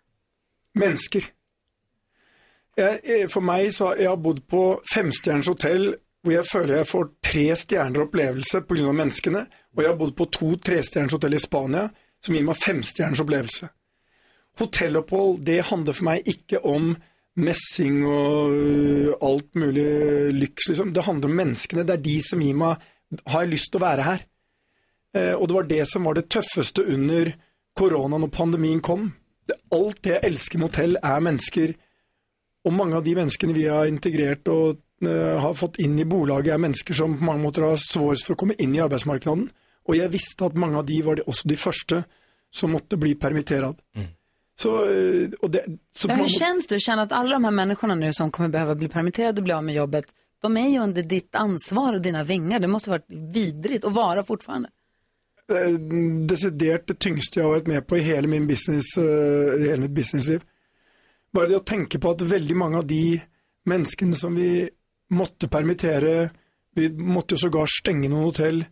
[0.79, 1.25] mennesker.
[2.77, 4.63] Jeg, eh, for meg så jeg har bodd på
[4.95, 8.93] femstjerners hotell hvor jeg føler jeg får tre stjerner opplevelse pga.
[8.93, 11.89] menneskene, og jeg har bodd på to trestjerners hotell i Spania
[12.21, 13.71] som gir meg femstjerners opplevelse.
[14.61, 16.93] Hotellopphold det handler for meg ikke om
[17.41, 20.93] messing og eh, allt alt mulig eh, lyks, liksom.
[20.95, 21.87] Det handler om menneskene.
[21.87, 22.89] Det er de som gir meg
[23.27, 24.27] Har jeg lyst til å være her?
[25.17, 27.33] Eh, og det var det som var det tøffeste under
[27.75, 29.09] koronaen og pandemien kom.
[29.51, 31.75] Allt alt det jeg elsker med hotell, er mennesker.
[32.67, 36.61] Og mange av de menneskene vi har integrert og har fått inn i bolaget, er
[36.61, 39.49] mennesker som på mange måter har svårest for å komme inn i arbeidsmarkedet.
[39.89, 42.03] Og jeg visste at mange av de var också også de første
[42.53, 43.81] som måtte bli permitteret.
[43.97, 44.11] Mm.
[44.61, 46.75] Så, eh, og det, så Ja, hur känns det?
[46.75, 49.53] Du känner att alla de här människorna nu som kommer behöva bli permitterade och bli
[49.53, 50.05] av med jobbet,
[50.43, 52.61] de är ju under ditt ansvar och dina vingar.
[52.61, 54.69] Det måste varit vidrigt och vara fortfarande.
[55.51, 55.73] eh,
[56.27, 59.81] desidert det tyngste jeg har vært med på i hele, min business, eh, i hele
[59.87, 60.41] mitt businessliv.
[61.35, 63.21] Bare det å tenke på at veldig mange av de
[63.67, 64.69] menneskene som vi
[65.11, 66.31] måtte permittere,
[66.75, 68.65] vi måtte jo sågar stenge noen hotell,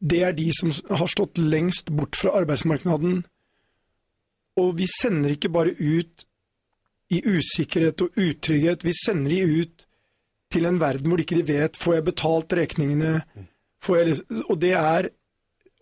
[0.00, 3.24] det er de som har stått lengst bort fra arbeidsmarkedet.
[4.58, 6.26] Og vi sender ikke bare ut
[7.10, 9.86] i usikkerhet og utrygghet, vi sender de ut
[10.50, 13.14] til en verden hvor de ikke vet får jeg betalt regningene,
[13.82, 15.10] får jeg, liksom, og det er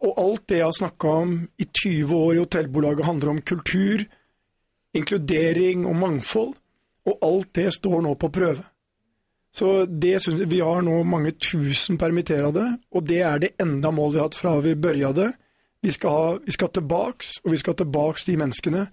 [0.07, 4.05] og alt det jeg har snakka om i 20 år i hotellbolaget, handler om kultur,
[4.95, 6.53] inkludering og mangfold.
[7.09, 8.63] Og alt det står nå på prøve.
[9.55, 14.13] Så det synes Vi har nå mange tusen permitterede, og det er det enda mål
[14.13, 15.33] vi har hatt fra vi började.
[15.81, 18.87] Vi skal, ha, vi skal tilbaks, og vi skal tilbaks de menneskene,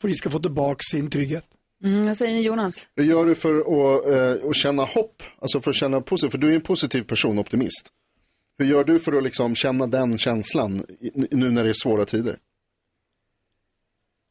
[0.00, 1.44] for de skal få tilbake sin trygghet.
[1.84, 2.88] Mm, vad säger ni Jonas?
[2.96, 5.22] Hur gör du för att, eh, att känna hopp?
[5.38, 7.88] Alltså för att känna positivt, för du är en positiv person, optimist.
[8.58, 10.82] Hur gör du för att liksom känna den känslan
[11.30, 12.36] nu när det är svåra tider?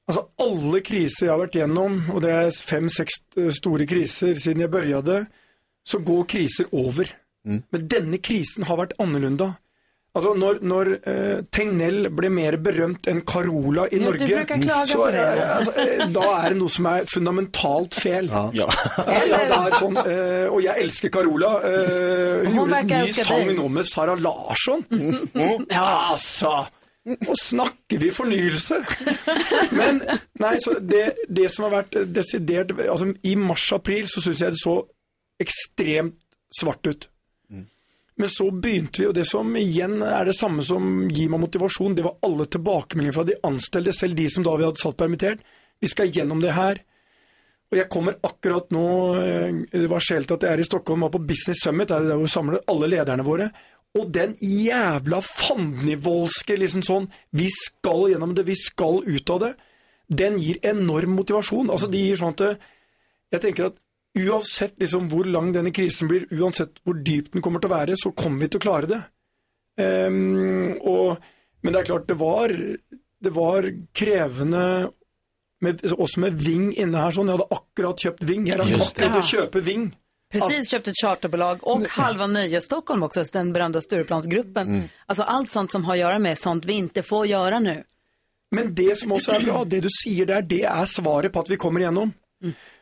[0.07, 4.63] Altså, alle kriser jeg har vært gjennom, og det er fem-seks eh, store kriser siden
[4.63, 5.19] jeg begynte,
[5.85, 7.11] så går kriser over.
[7.45, 9.53] Men denne krisen har vært annerledes.
[10.19, 14.27] Altså, når, når eh, Tegnell ble mer berømt enn Carola i Ja, Norge,
[14.89, 15.21] så, på det.
[15.23, 18.27] eh, altså, eh, da er det noe som er fundamentalt fel.
[18.57, 18.65] Ja.
[18.67, 21.53] Altså, ja, det er sånn, eh, og jeg elsker Carola.
[21.69, 24.83] Eh, hun gjorde en ny sang nå med Sara Larsson.
[25.71, 26.57] Ja, altså!
[27.09, 28.75] Nå snakker vi fornyelse!
[29.73, 30.01] Men
[30.43, 34.61] nei, så det, det som har vært desidert altså, I mars-april så syns jeg det
[34.61, 34.75] så
[35.41, 36.19] ekstremt
[36.59, 37.07] svart ut.
[38.19, 41.95] Men så begynte vi, og det som igjen er det samme som gir meg motivasjon,
[41.95, 45.43] det var alle tilbakemeldinger fra de ansatte, selv de som da vi hadde satt permittert.
[45.79, 46.81] Vi skal gjennom det her.
[47.69, 48.85] Og jeg kommer akkurat nå
[49.21, 52.31] eh, Det var skjelt at jeg er i Stockholm, var på Business Summit, der vi
[52.31, 53.51] samler alle lederne våre.
[53.97, 59.53] Og den jævla fandenivoldske liksom sånn Vi skal gjennom det, vi skal ut av det.
[60.09, 61.69] Den gir enorm motivasjon.
[61.69, 62.67] Altså, de gir sånn at eh,
[63.37, 63.79] Jeg tenker at
[64.17, 67.97] uansett liksom hvor lang denne krisen blir, uansett hvor dyp den kommer til å være,
[67.99, 69.01] så kommer vi til å klare det.
[69.79, 71.19] Ehm, og,
[71.61, 72.53] men det er klart, det var,
[73.23, 74.65] det var krevende
[75.61, 77.15] med, også med Ving inne her.
[77.15, 77.29] Sånn.
[77.29, 78.47] Jeg hadde akkurat kjøpt Ving.
[78.49, 79.09] Just det.
[79.09, 79.89] akkurat å kjøpe Ving.
[80.29, 84.89] Precis köpt ett charterbolag och halva Nöje Stockholm också, den berömda Stureplansgruppen.
[85.05, 87.83] Alltså allt sånt som har att göra med sånt vi inte får göra nu.
[88.51, 91.49] Men det som også er bra, det du sier der, det er svaret på at
[91.49, 92.13] vi kommer igjennom.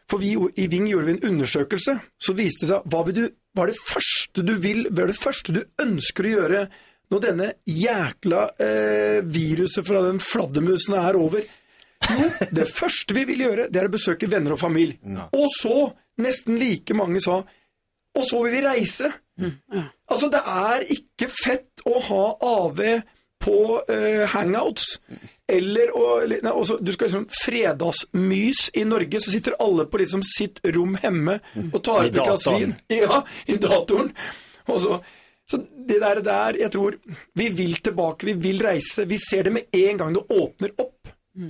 [0.07, 3.23] For vi, i Ving gjorde vi en undersøkelse, så viste det seg hva, vil du,
[3.55, 6.61] hva er det første du vil, hva er det første du ønsker å gjøre
[7.11, 11.43] når denne jækla eh, viruset fra den fladdermusen er over?
[12.07, 14.99] Jo, det første vi vil gjøre, det er å besøke venner og familie.
[15.35, 15.89] Og så,
[16.23, 17.41] nesten like mange sa,
[18.17, 19.11] og så vil vi reise.
[20.07, 22.79] Altså, det er ikke fett å ha AV
[23.43, 23.57] på
[23.91, 24.95] eh, hangouts.
[25.47, 30.23] Eller å, nei, også, Du skal liksom fredagsmys i Norge, så sitter alle på liksom
[30.27, 31.39] sitt rom hjemme
[31.73, 32.75] og tar I opp et glass datoren.
[32.89, 32.99] vin.
[33.03, 34.11] Ja, i datoren.
[34.67, 34.99] Og så,
[35.51, 36.97] så det der, der, jeg tror
[37.33, 39.05] Vi vil tilbake, vi vil reise.
[39.07, 40.93] Vi ser det med en gang det åpner opp.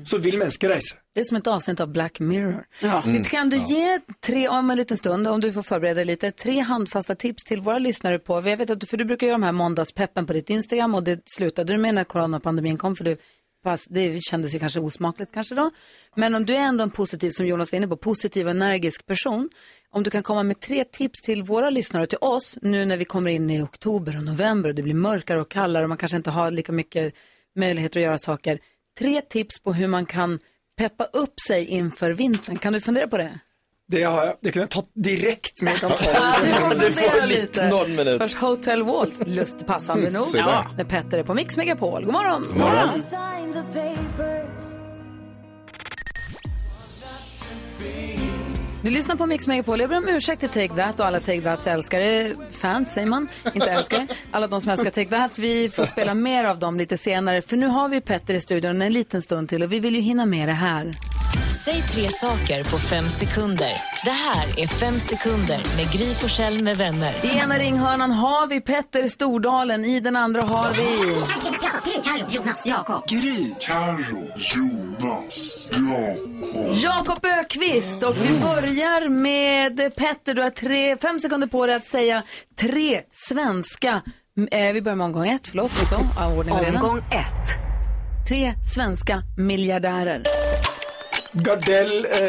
[0.05, 0.95] Så vil mennesker reise.
[1.15, 2.65] Det är som ett avsnitt av Black Mirror.
[2.81, 3.01] Ja.
[3.05, 3.23] Mm.
[3.23, 6.59] Kan du ge tre, om en liten stund, om du får förbereda dig lite, tre
[6.59, 9.43] handfasta tips till våra lyssnare på, jag vet att, du- för du brukar göra de
[9.43, 13.17] här måndagspeppen på ditt Instagram och det slutade du med när coronapandemin kom, för det,
[13.63, 15.71] pass, det kändes ju kanske osmakligt kanske då.
[16.15, 19.05] Men om du är ändå en positiv, som Jonas var inne på, positiv och energisk
[19.05, 19.49] person,
[19.89, 22.97] om du kan komma med tre tips till våra lyssnare och till oss, nu när
[22.97, 25.97] vi kommer in i oktober och november och det blir mörkare och kallare och man
[25.97, 27.13] kanske inte har lika mycket
[27.55, 28.59] möjligheter att göra saker.
[28.99, 30.39] Tre tips på hur man kan
[30.77, 32.57] peppa upp sig inför vintern.
[32.57, 33.39] Kan du fundera på det?
[33.89, 36.79] Det, har jag, det kan jag ta direkt, men jag kan ta Ja, det.
[36.85, 37.69] du får lite.
[37.69, 38.21] någon minut.
[38.21, 40.23] Först Hotel Waltz, lustpassande nog.
[40.35, 42.03] Ja, när Petter är på Mix Megapol.
[42.05, 42.45] God morgon.
[42.47, 42.89] God morgon.
[48.83, 49.79] Du lyssnar på Mix Megapol.
[49.79, 52.33] Jag ber om ursäkt till Take That och alla Take Thats älskare.
[52.51, 54.07] Fans säger man, inte älskare.
[54.31, 55.39] Alla de som älskar Take That.
[55.39, 57.41] Vi får spela mer av dem lite senare.
[57.41, 60.01] För nu har vi Petter i studion en liten stund till och vi vill ju
[60.01, 60.91] hinna med det här.
[61.57, 63.73] Säg tre saker på fem sekunder.
[64.03, 67.15] Det här är Fem sekunder med Gry Forssell med vänner.
[67.23, 71.15] I ena ringhörnan har vi Petter Stordalen, i den andra har vi...
[72.35, 73.07] Jonas, Jakob.
[73.07, 76.77] Gry, Carro, Jonas, Jakob.
[76.83, 80.33] Jakob Ökvist och vi börjar med Petter.
[80.33, 82.23] Du har tre, fem sekunder på dig att säga
[82.59, 84.01] tre svenska...
[84.51, 85.71] Eh, vi börjar med omgång ett, förlåt.
[86.45, 86.79] Reda.
[86.79, 87.59] Omgång ett.
[88.29, 90.46] Tre svenska miljardärer.
[91.31, 92.21] Gardell, eh,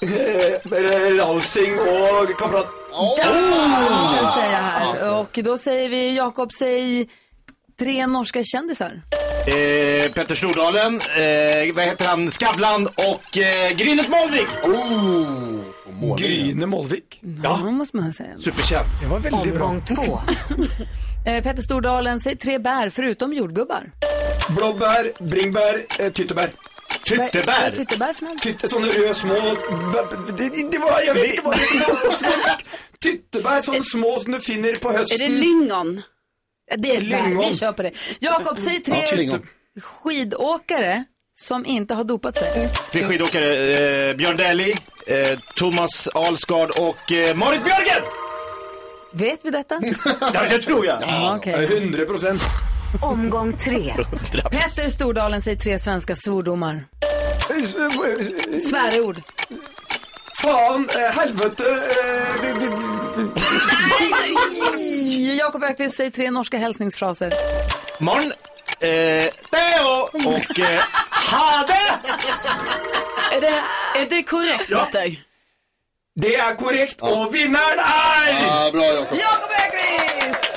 [0.00, 2.66] eh, Rausing och kamrat...
[2.92, 5.18] Ja, ska jag säga här.
[5.20, 7.08] Och då säger vi, Jakob, säg
[7.78, 9.02] tre norska kändisar.
[9.46, 14.46] Eh, Petter Stordalen, eh, vad heter han, Skavlan och eh, Grynet Molvig.
[14.64, 17.20] Oh, Gryne Molvik.
[17.42, 18.36] Ja, måste man säga.
[18.38, 18.86] Superkänd.
[19.02, 19.64] Det var väldigt bra.
[19.64, 20.20] Omgång två.
[21.30, 23.90] eh, Petter Stordalen, säg tre bär förutom jordgubbar.
[24.48, 26.50] Blåbär, bringbär, eh, tyttebär.
[27.10, 28.42] Vad är tyttebär för något?
[28.42, 29.34] Tytte, sådana röda små,
[30.70, 32.66] det, var, jag vet inte vad det var på svensk.
[33.00, 35.26] Tyttebär, sådana små som du finner på hösten.
[35.26, 36.02] Är det lingon?
[36.76, 37.50] Det är Lingon.
[37.50, 37.90] vi kör på det.
[38.18, 39.06] Jakob, säg tre
[39.80, 41.04] skidåkare
[41.36, 42.70] som inte har dopat sig.
[42.92, 44.74] Tre skidåkare, eh, Björn Dählie,
[45.06, 48.02] eh, Thomas Alsgaard och eh, Marit Björgen!
[49.12, 49.80] Vet vi detta?
[50.34, 51.02] Ja, det tror jag.
[51.02, 51.78] Ja, okej.
[51.78, 52.42] 100 procent.
[53.02, 53.94] Omgång tre.
[54.50, 56.84] Petter Stordalen säger tre svenska svordomar.
[58.70, 59.22] Svärord.
[60.42, 61.64] Fan, eh, helvete.
[61.70, 62.56] Eh,
[65.38, 67.32] Jakob Öqvist säger tre norska hälsningsfraser.
[67.98, 68.32] Morgon,
[68.80, 71.80] eh, Teo och eh, Hade!
[73.32, 73.62] Är det,
[74.00, 75.20] är det korrekt, Petter?
[76.20, 78.46] det är korrekt och vinnaren är...
[78.46, 79.18] Ja, bra Jakob.
[79.18, 80.53] Jakob Öqvist!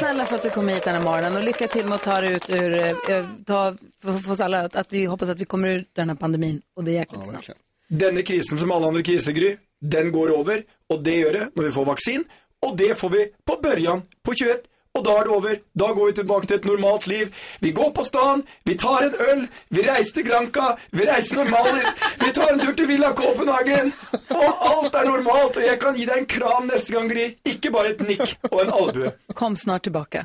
[0.00, 2.20] Snälla för att du kom hit den här morgonen och lycka till med att ta
[2.20, 5.44] dig ut ur, eh, ta, för, för oss alla, att, att vi hoppas att vi
[5.44, 7.50] kommer ut ur den här pandemin och det är jäkligt snabbt.
[7.88, 10.62] Denne krisen som alla andra kriser, Gry, den går över.
[10.86, 12.24] Och det gör det när vi får vaccin.
[12.66, 14.62] Och det får vi på början på 21.
[14.98, 15.60] Och då är det över.
[15.72, 17.34] Då går vi tillbaka till ett normalt liv.
[17.60, 21.94] Vi går på stan, vi tar en öl, vi reser till Granca, vi reser normalis,
[22.26, 23.92] vi tar en tur till Villa Copenhagen.
[24.28, 27.34] Och allt är normalt och jag kan ge dig en kram nästa gång, Gry.
[27.44, 29.10] Inte bara ett nick och en albue.
[29.34, 30.24] Kom snart tillbaka.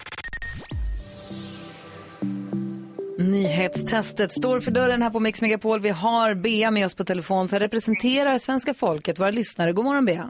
[3.20, 5.80] Nyhetstestet står för dörren här på Mix Megapol.
[5.80, 9.74] Vi har Bea med oss på telefon som representerar svenska folket, våra lyssnare.
[9.74, 10.30] God morgon Bea.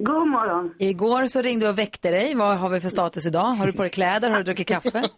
[0.00, 0.74] God morgon.
[0.78, 2.34] Igår så ringde jag och väckte dig.
[2.34, 3.44] Vad har vi för status idag?
[3.44, 4.30] Har du på dig kläder?
[4.30, 5.02] Har du druckit kaffe?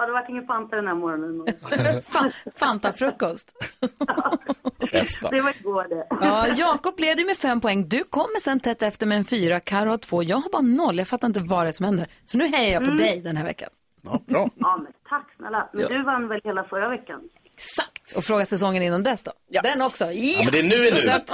[0.00, 1.46] Ja, det var ingen Fanta den här morgonen.
[2.02, 3.52] Fa- Fanta-frukost.
[5.30, 6.06] Det var igår det.
[6.26, 7.88] Ja, Jakob leder med fem poäng.
[7.88, 9.60] Du kommer sen tätt efter med en fyra.
[9.60, 10.22] Karo har två.
[10.22, 10.98] Jag har bara noll.
[10.98, 12.06] Jag fattar inte vad det är som händer.
[12.24, 12.96] Så nu hejar jag på Mm.
[12.96, 13.68] dig den här veckan.
[14.02, 14.48] Ja, bra.
[14.54, 15.68] Ja, men tack snälla.
[15.72, 15.88] Men Ja.
[15.88, 17.20] du vann väl hela förra veckan?
[17.54, 17.97] Exakt.
[18.16, 19.32] Och fråga säsongen innan dess då.
[19.62, 20.04] Den också.
[20.04, 20.12] Ja.
[20.12, 20.98] Ja, men det är nu är nu.
[21.00, 21.30] Så att,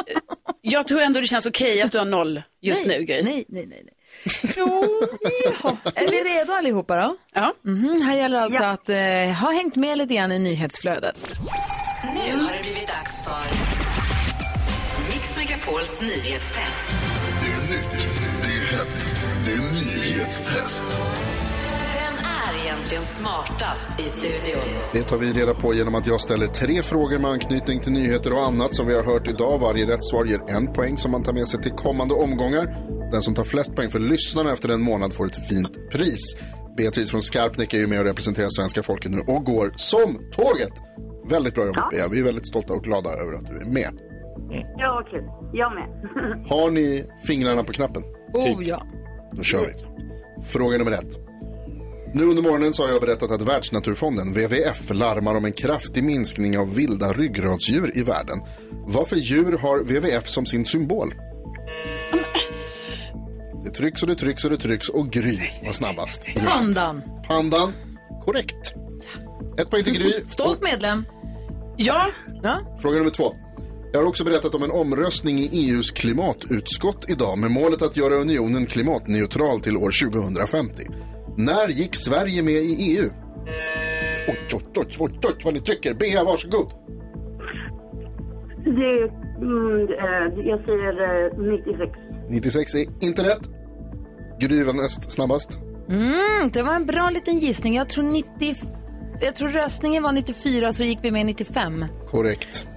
[0.61, 3.23] jag tror ändå det känns okej att du har noll just Nej, nu, Gry.
[3.23, 3.83] Nej, nej, nej.
[3.85, 3.95] nej.
[4.57, 4.85] Jo,
[5.45, 5.77] jaha.
[5.95, 7.17] Är vi redo allihopa då?
[7.35, 7.55] Ja.
[7.65, 8.97] Mhm, här gäller alltså att eh,
[9.41, 11.17] ha hängt med lite grann i nyhetsflödet.
[12.15, 13.45] Nu har det blivit dags för
[15.13, 16.85] Mix Megapols nyhetstest.
[17.43, 18.09] Det är nytt,
[18.43, 19.09] det är hett,
[19.45, 20.87] det är nyhetstest.
[22.49, 24.63] Är egentligen smartast i studion?
[24.93, 28.33] Det tar vi reda på genom att jag ställer tre frågor med anknytning till nyheter
[28.33, 29.59] och annat som vi har hört idag.
[29.59, 32.77] Varje rätt svar ger en poäng som man tar med sig till kommande omgångar.
[33.11, 36.37] Den som tar flest poäng för lyssnarna efter en månad får ett fint pris.
[36.77, 40.73] Beatrice från Skarpnäck är ju med och representerar svenska folket nu och går som tåget.
[41.31, 43.91] Väldigt bra jobbat Bea, vi är väldigt stolta och glada över att du är med.
[44.77, 45.25] Ja, vad kul.
[45.53, 45.89] Jag med.
[46.49, 48.03] Har ni fingrarna på knappen?
[48.33, 48.83] Oh ja.
[49.33, 49.73] Då kör vi.
[50.43, 51.19] Fråga nummer ett.
[52.15, 56.59] Nu under morgonen så har jag berättat att Världsnaturfonden, WWF, larmar om en kraftig minskning
[56.59, 58.39] av vilda ryggradsdjur i världen.
[58.71, 61.15] Vad för djur har WWF som sin symbol?
[63.65, 66.23] Det trycks och det trycks och det trycks och Gry var snabbast.
[66.47, 67.03] Pandan.
[67.27, 67.73] Pandan,
[68.25, 68.75] korrekt.
[69.59, 70.13] Ett poäng till Gry.
[70.27, 71.05] Stolt medlem.
[71.77, 72.11] Ja.
[72.43, 72.79] ja.
[72.83, 73.35] Fråga nummer två.
[73.93, 78.15] Jag har också berättat om en omröstning i EUs klimatutskott idag med målet att göra
[78.15, 80.87] unionen klimatneutral till år 2050.
[81.37, 83.11] När gick Sverige med i EU?
[84.29, 85.95] Oj, oj, oj, oj, oj vad ni trycker.
[85.95, 86.73] Bea, varsågod.
[88.65, 91.93] Det, mm, eh, jag säger eh, 96.
[92.31, 93.49] 96 är inte rätt.
[94.41, 95.61] Gry var näst snabbast.
[95.89, 97.75] Mm, det var en bra liten gissning.
[97.75, 98.55] Jag tror 90...
[99.21, 101.85] Jag tror röstningen var 94 så gick vi med 95.
[102.11, 102.69] Korrekt.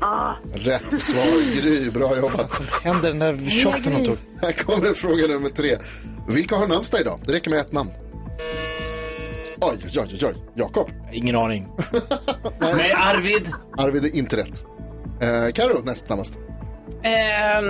[0.00, 0.34] Ah.
[0.54, 1.90] Rätt svar, Gry.
[1.90, 2.60] Bra jobbat.
[2.82, 4.16] händer den där shotten hon tog?
[4.42, 5.76] Här kommer fråga nummer tre.
[6.28, 7.20] Vilka har namnsdag idag?
[7.26, 7.90] Det räcker med ett namn.
[9.60, 10.34] Oj, oj, oj, oj.
[10.54, 10.90] Jakob.
[11.12, 11.68] Ingen aning.
[12.60, 13.52] Nej, Arvid.
[13.78, 14.64] Arvid är inte rätt.
[15.20, 16.34] Eh, Karo, näst snabbast.
[17.02, 17.64] Ehm,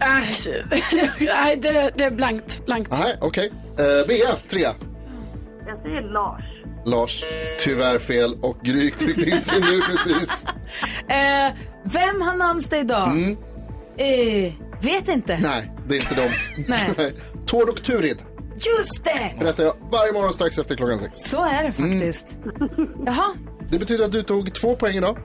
[0.00, 0.22] äh,
[1.20, 2.66] nej, det, det är blankt.
[2.66, 2.90] blankt.
[2.90, 3.50] Nej, okej.
[3.78, 4.74] Eh, Bea, trea.
[5.66, 6.44] Jag säger Lars.
[6.86, 7.24] Lars,
[7.60, 8.34] tyvärr fel.
[8.42, 10.46] Och Gry tryckte in sig nu precis.
[11.08, 11.52] Eh,
[11.84, 13.08] vem har namnsdag idag?
[13.96, 15.34] Eh, vet inte.
[15.34, 15.50] Mm.
[15.50, 16.30] Nej, det är inte dem.
[16.98, 17.14] Nej.
[17.46, 18.22] Tord och Turid
[18.54, 19.38] Just det!
[19.38, 21.16] berättar jag varje morgon strax efter klockan sex.
[21.16, 22.36] Så är det faktiskt.
[23.06, 23.34] Jaha.
[23.68, 25.18] Det betyder att du tog två poäng idag.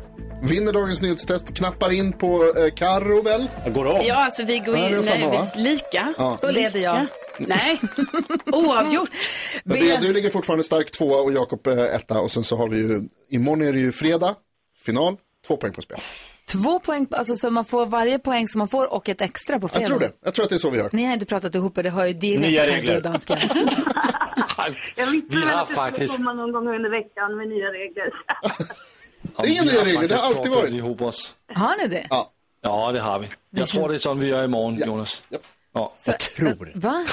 [0.43, 3.49] Vinner dagens nyhetstest, knappar in på eh, Karo väl?
[3.73, 6.13] Går Ja, alltså vi går in det är samma, nej, vi lika.
[6.17, 6.37] Ja.
[6.41, 7.05] Då leder jag.
[7.39, 7.79] Nej,
[8.51, 9.09] oavgjort.
[9.63, 12.19] Men Bea, du ligger fortfarande stark tvåa och Jakob eh, etta.
[12.21, 14.35] Och sen så har vi ju, imorgon är det ju fredag,
[14.85, 15.17] final,
[15.47, 15.99] två poäng på spel.
[16.51, 19.67] Två poäng, alltså så man får varje poäng som man får och ett extra på
[19.67, 19.81] fredag.
[19.83, 20.11] Jag tror det.
[20.25, 20.89] Jag tror att det är så vi gör.
[20.93, 23.01] Ni har inte pratat ihop er, det har ju direkt Nya regler.
[23.01, 23.37] dansken.
[24.95, 28.13] Jag Vi har det faktiskt- komma någon gång under veckan med nya regler.
[29.37, 30.73] Det är inga nya regler, det har alltid varit.
[30.73, 31.33] ihop oss.
[31.53, 32.07] Har ni det?
[32.09, 32.31] Ja.
[32.63, 33.27] Ja, det har vi.
[33.49, 35.23] Jag tror det är sånt vi gör imorgon, Jonas.
[35.73, 35.93] Ja.
[36.05, 36.71] Jag tror.
[36.75, 37.05] Va?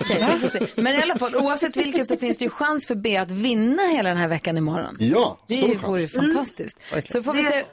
[0.00, 0.66] Okej, vi får se.
[0.82, 3.82] Men i alla fall, oavsett vilket så finns det ju chans för B att vinna
[3.82, 4.96] hela den här veckan imorgon.
[5.00, 6.12] Ja, Det stor vore ju chans.
[6.12, 6.78] fantastiskt.
[7.12, 7.64] Så får vi Det se,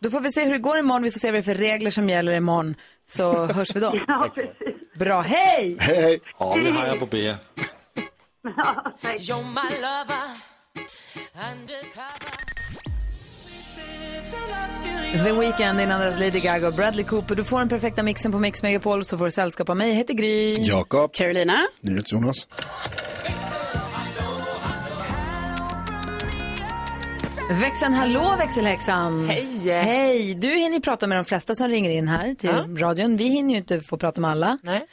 [0.00, 1.02] då får vi se hur det går imorgon.
[1.02, 2.74] Vi får se vad det är för regler som gäller imorgon.
[3.08, 3.94] Så hörs vi då.
[4.08, 4.30] Ja.
[4.98, 5.76] Bra, hej!
[5.80, 6.20] Hej, hej.
[6.38, 7.34] Ja, vi hejar på B.
[15.24, 17.34] The Weeknd innan dess Lady Gaga och Bradley Cooper.
[17.34, 19.88] Du får den perfekta mixen på Mix Megapol så får du sällskap av mig.
[19.88, 20.52] Jag heter Gry.
[20.58, 21.12] Jakob.
[21.14, 21.66] Carolina.
[22.06, 22.48] Jonas.
[27.60, 29.28] Växeln, hallå växelhäxan.
[29.28, 29.46] Hej.
[29.70, 30.34] Hej.
[30.34, 32.86] Du hinner ju prata med de flesta som ringer in här till Ja.
[32.86, 33.16] radion.
[33.16, 34.58] Vi hinner ju inte få prata med alla.
[34.62, 34.86] Nej.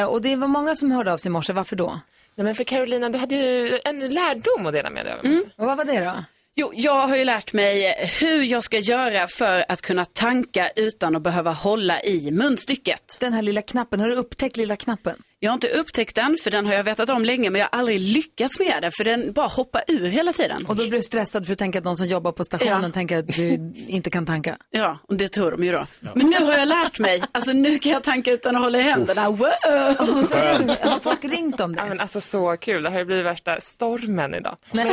[0.00, 1.52] Eh, och det var många som hörde av sig i morse.
[1.52, 2.00] Varför då?
[2.34, 5.24] Nej, men för Carolina, du hade ju en lärdom att dela med dig av.
[5.24, 5.40] Mm.
[5.56, 6.12] Och vad var det då?
[6.58, 11.16] Jo, jag har ju lärt mig hur jag ska göra för att kunna tanka utan
[11.16, 13.16] att behöva hålla i munstycket.
[13.20, 15.16] Den här lilla knappen, har du upptäckt lilla knappen?
[15.38, 17.78] Jag har inte upptäckt den, för den har jag vetat om länge, men jag har
[17.78, 20.66] aldrig lyckats med det, för den bara hoppar ur hela tiden.
[20.66, 22.90] Och då blir du stressad för att tänka att någon som jobbar på stationen Ja.
[22.90, 24.56] tänker att du inte kan tanka.
[24.70, 25.78] Ja, och det tror de ju då.
[26.14, 28.82] Men nu har jag lärt mig, alltså nu kan jag tanka utan att hålla i
[28.82, 29.30] händerna.
[29.30, 29.46] Wow.
[30.80, 31.80] Har folk ringt om det?
[31.82, 34.56] Ja, men alltså så kul, det här blir värsta stormen idag.
[34.72, 34.86] Men,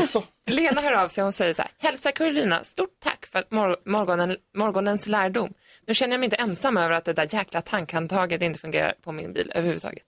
[0.46, 3.78] Lena hör av sig och hon säger så här, hälsa Carolina, stort tack för mor-
[3.86, 5.54] morgonen, morgonens lärdom.
[5.88, 9.12] Nu känner jag mig inte ensam över att det där jäkla tankhandtaget inte fungerar på
[9.12, 10.06] min bil överhuvudtaget.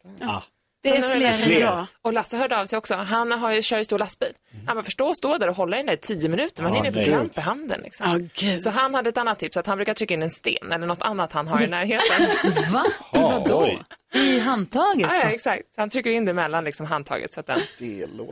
[0.91, 1.87] Det är har fler än jag.
[2.01, 2.95] Och Lasse hörde av sig också.
[2.95, 4.29] Han har ju, kör ju stor lastbil.
[4.67, 6.63] Han bara, förstå att stå där och hålla i den där i tio minuter.
[6.63, 7.81] Man Ja, hinner få kramp i handen.
[7.83, 8.05] Liksom.
[8.09, 8.63] Ja, gud.
[8.63, 11.01] Så han hade ett annat tips, att han brukar trycka in en sten eller något
[11.01, 12.27] annat han har i närheten.
[12.73, 12.83] Va?
[13.13, 13.69] I vadå?
[14.13, 15.07] I handtaget?
[15.09, 15.63] Ja, ja, exakt.
[15.75, 17.59] Så han trycker in det mellan liksom, handtaget så att den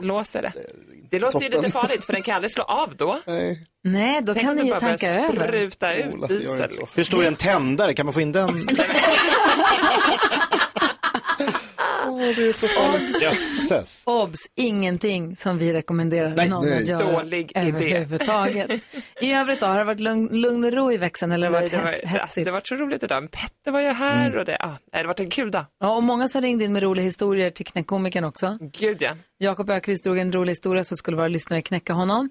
[0.00, 0.52] låser det.
[1.10, 1.62] Det låter ju toppen.
[1.62, 3.18] lite farligt för den kan aldrig slå av då.
[3.84, 5.46] Nej, då Tänk kan om ni det ju bara tanka börjar över.
[5.48, 6.60] spruta ut diesel.
[6.68, 6.86] Liksom.
[6.96, 7.94] Hur stor är en tändare?
[7.94, 8.48] Kan man få in den?
[12.28, 13.22] Åh, det är så farligt.
[13.22, 14.02] Jösses.
[14.06, 16.82] Obs, ingenting som vi rekommenderar Nej, någon nej.
[16.82, 17.60] att göra Dålig idé.
[17.68, 18.70] överhuvudtaget.
[19.20, 21.60] I övrigt då, har det varit lugn, lugn och ro i växeln eller har det
[21.60, 22.44] Nej, varit det, var, hetsigt?
[22.44, 23.30] det var så roligt idag.
[23.30, 24.38] Petter var ju här Mm.
[24.38, 25.64] och det, ja, nej, det har varit en kul dag.
[25.80, 28.58] Ja, och många som ringde in med roliga historier till knäckkomikern också.
[28.60, 29.10] Gud ja.
[29.38, 32.30] Jakob Ökvist drog en rolig historia så skulle våra lyssnare knäcka honom.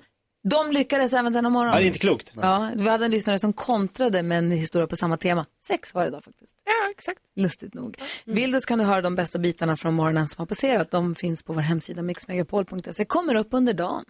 [0.50, 1.74] De lyckades även denna morgon.
[1.74, 2.34] Ja, det är inte klokt.
[2.42, 5.46] Ja, vi hade en lyssnare som kontrade med en historia på samma tema.
[5.66, 6.54] Sex var det idag faktiskt.
[6.66, 7.20] Ja, exakt.
[7.36, 7.98] Lustigt nog.
[8.26, 10.92] Vill du så kan du höra de bästa bitarna från morgonen som har passerat.
[10.92, 13.06] De finns på vår hemsida mixmegapol.se.
[13.06, 14.06] Kommer upp under dagen.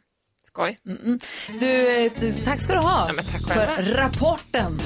[0.53, 0.77] Skoj.
[0.87, 1.19] Mm-mm.
[1.59, 3.09] Du, eh, tack ska du ha
[3.47, 4.79] för rapporten.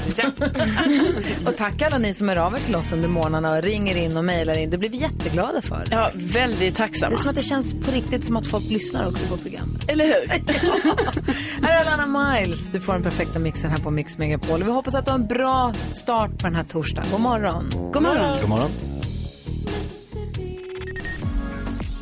[1.47, 4.17] och tack alla ni som är av er till oss under morgnarna och ringer in
[4.17, 4.69] och mejlar in.
[4.69, 5.83] Det blir vi jätteglada för.
[5.91, 7.09] Ja, väldigt tacksamma.
[7.09, 9.89] Det är som att det känns på riktigt som att folk lyssnar också på programmet.
[9.89, 10.27] Eller hur?
[11.65, 12.67] här är Alana Miles.
[12.67, 14.63] Du får den perfekta mixen här på Mix Megapol.
[14.63, 17.11] Vi hoppas att du har en bra start på den här torsdagen.
[17.11, 17.69] God morgon.
[17.93, 18.37] God morgon.
[18.41, 18.96] God morgon.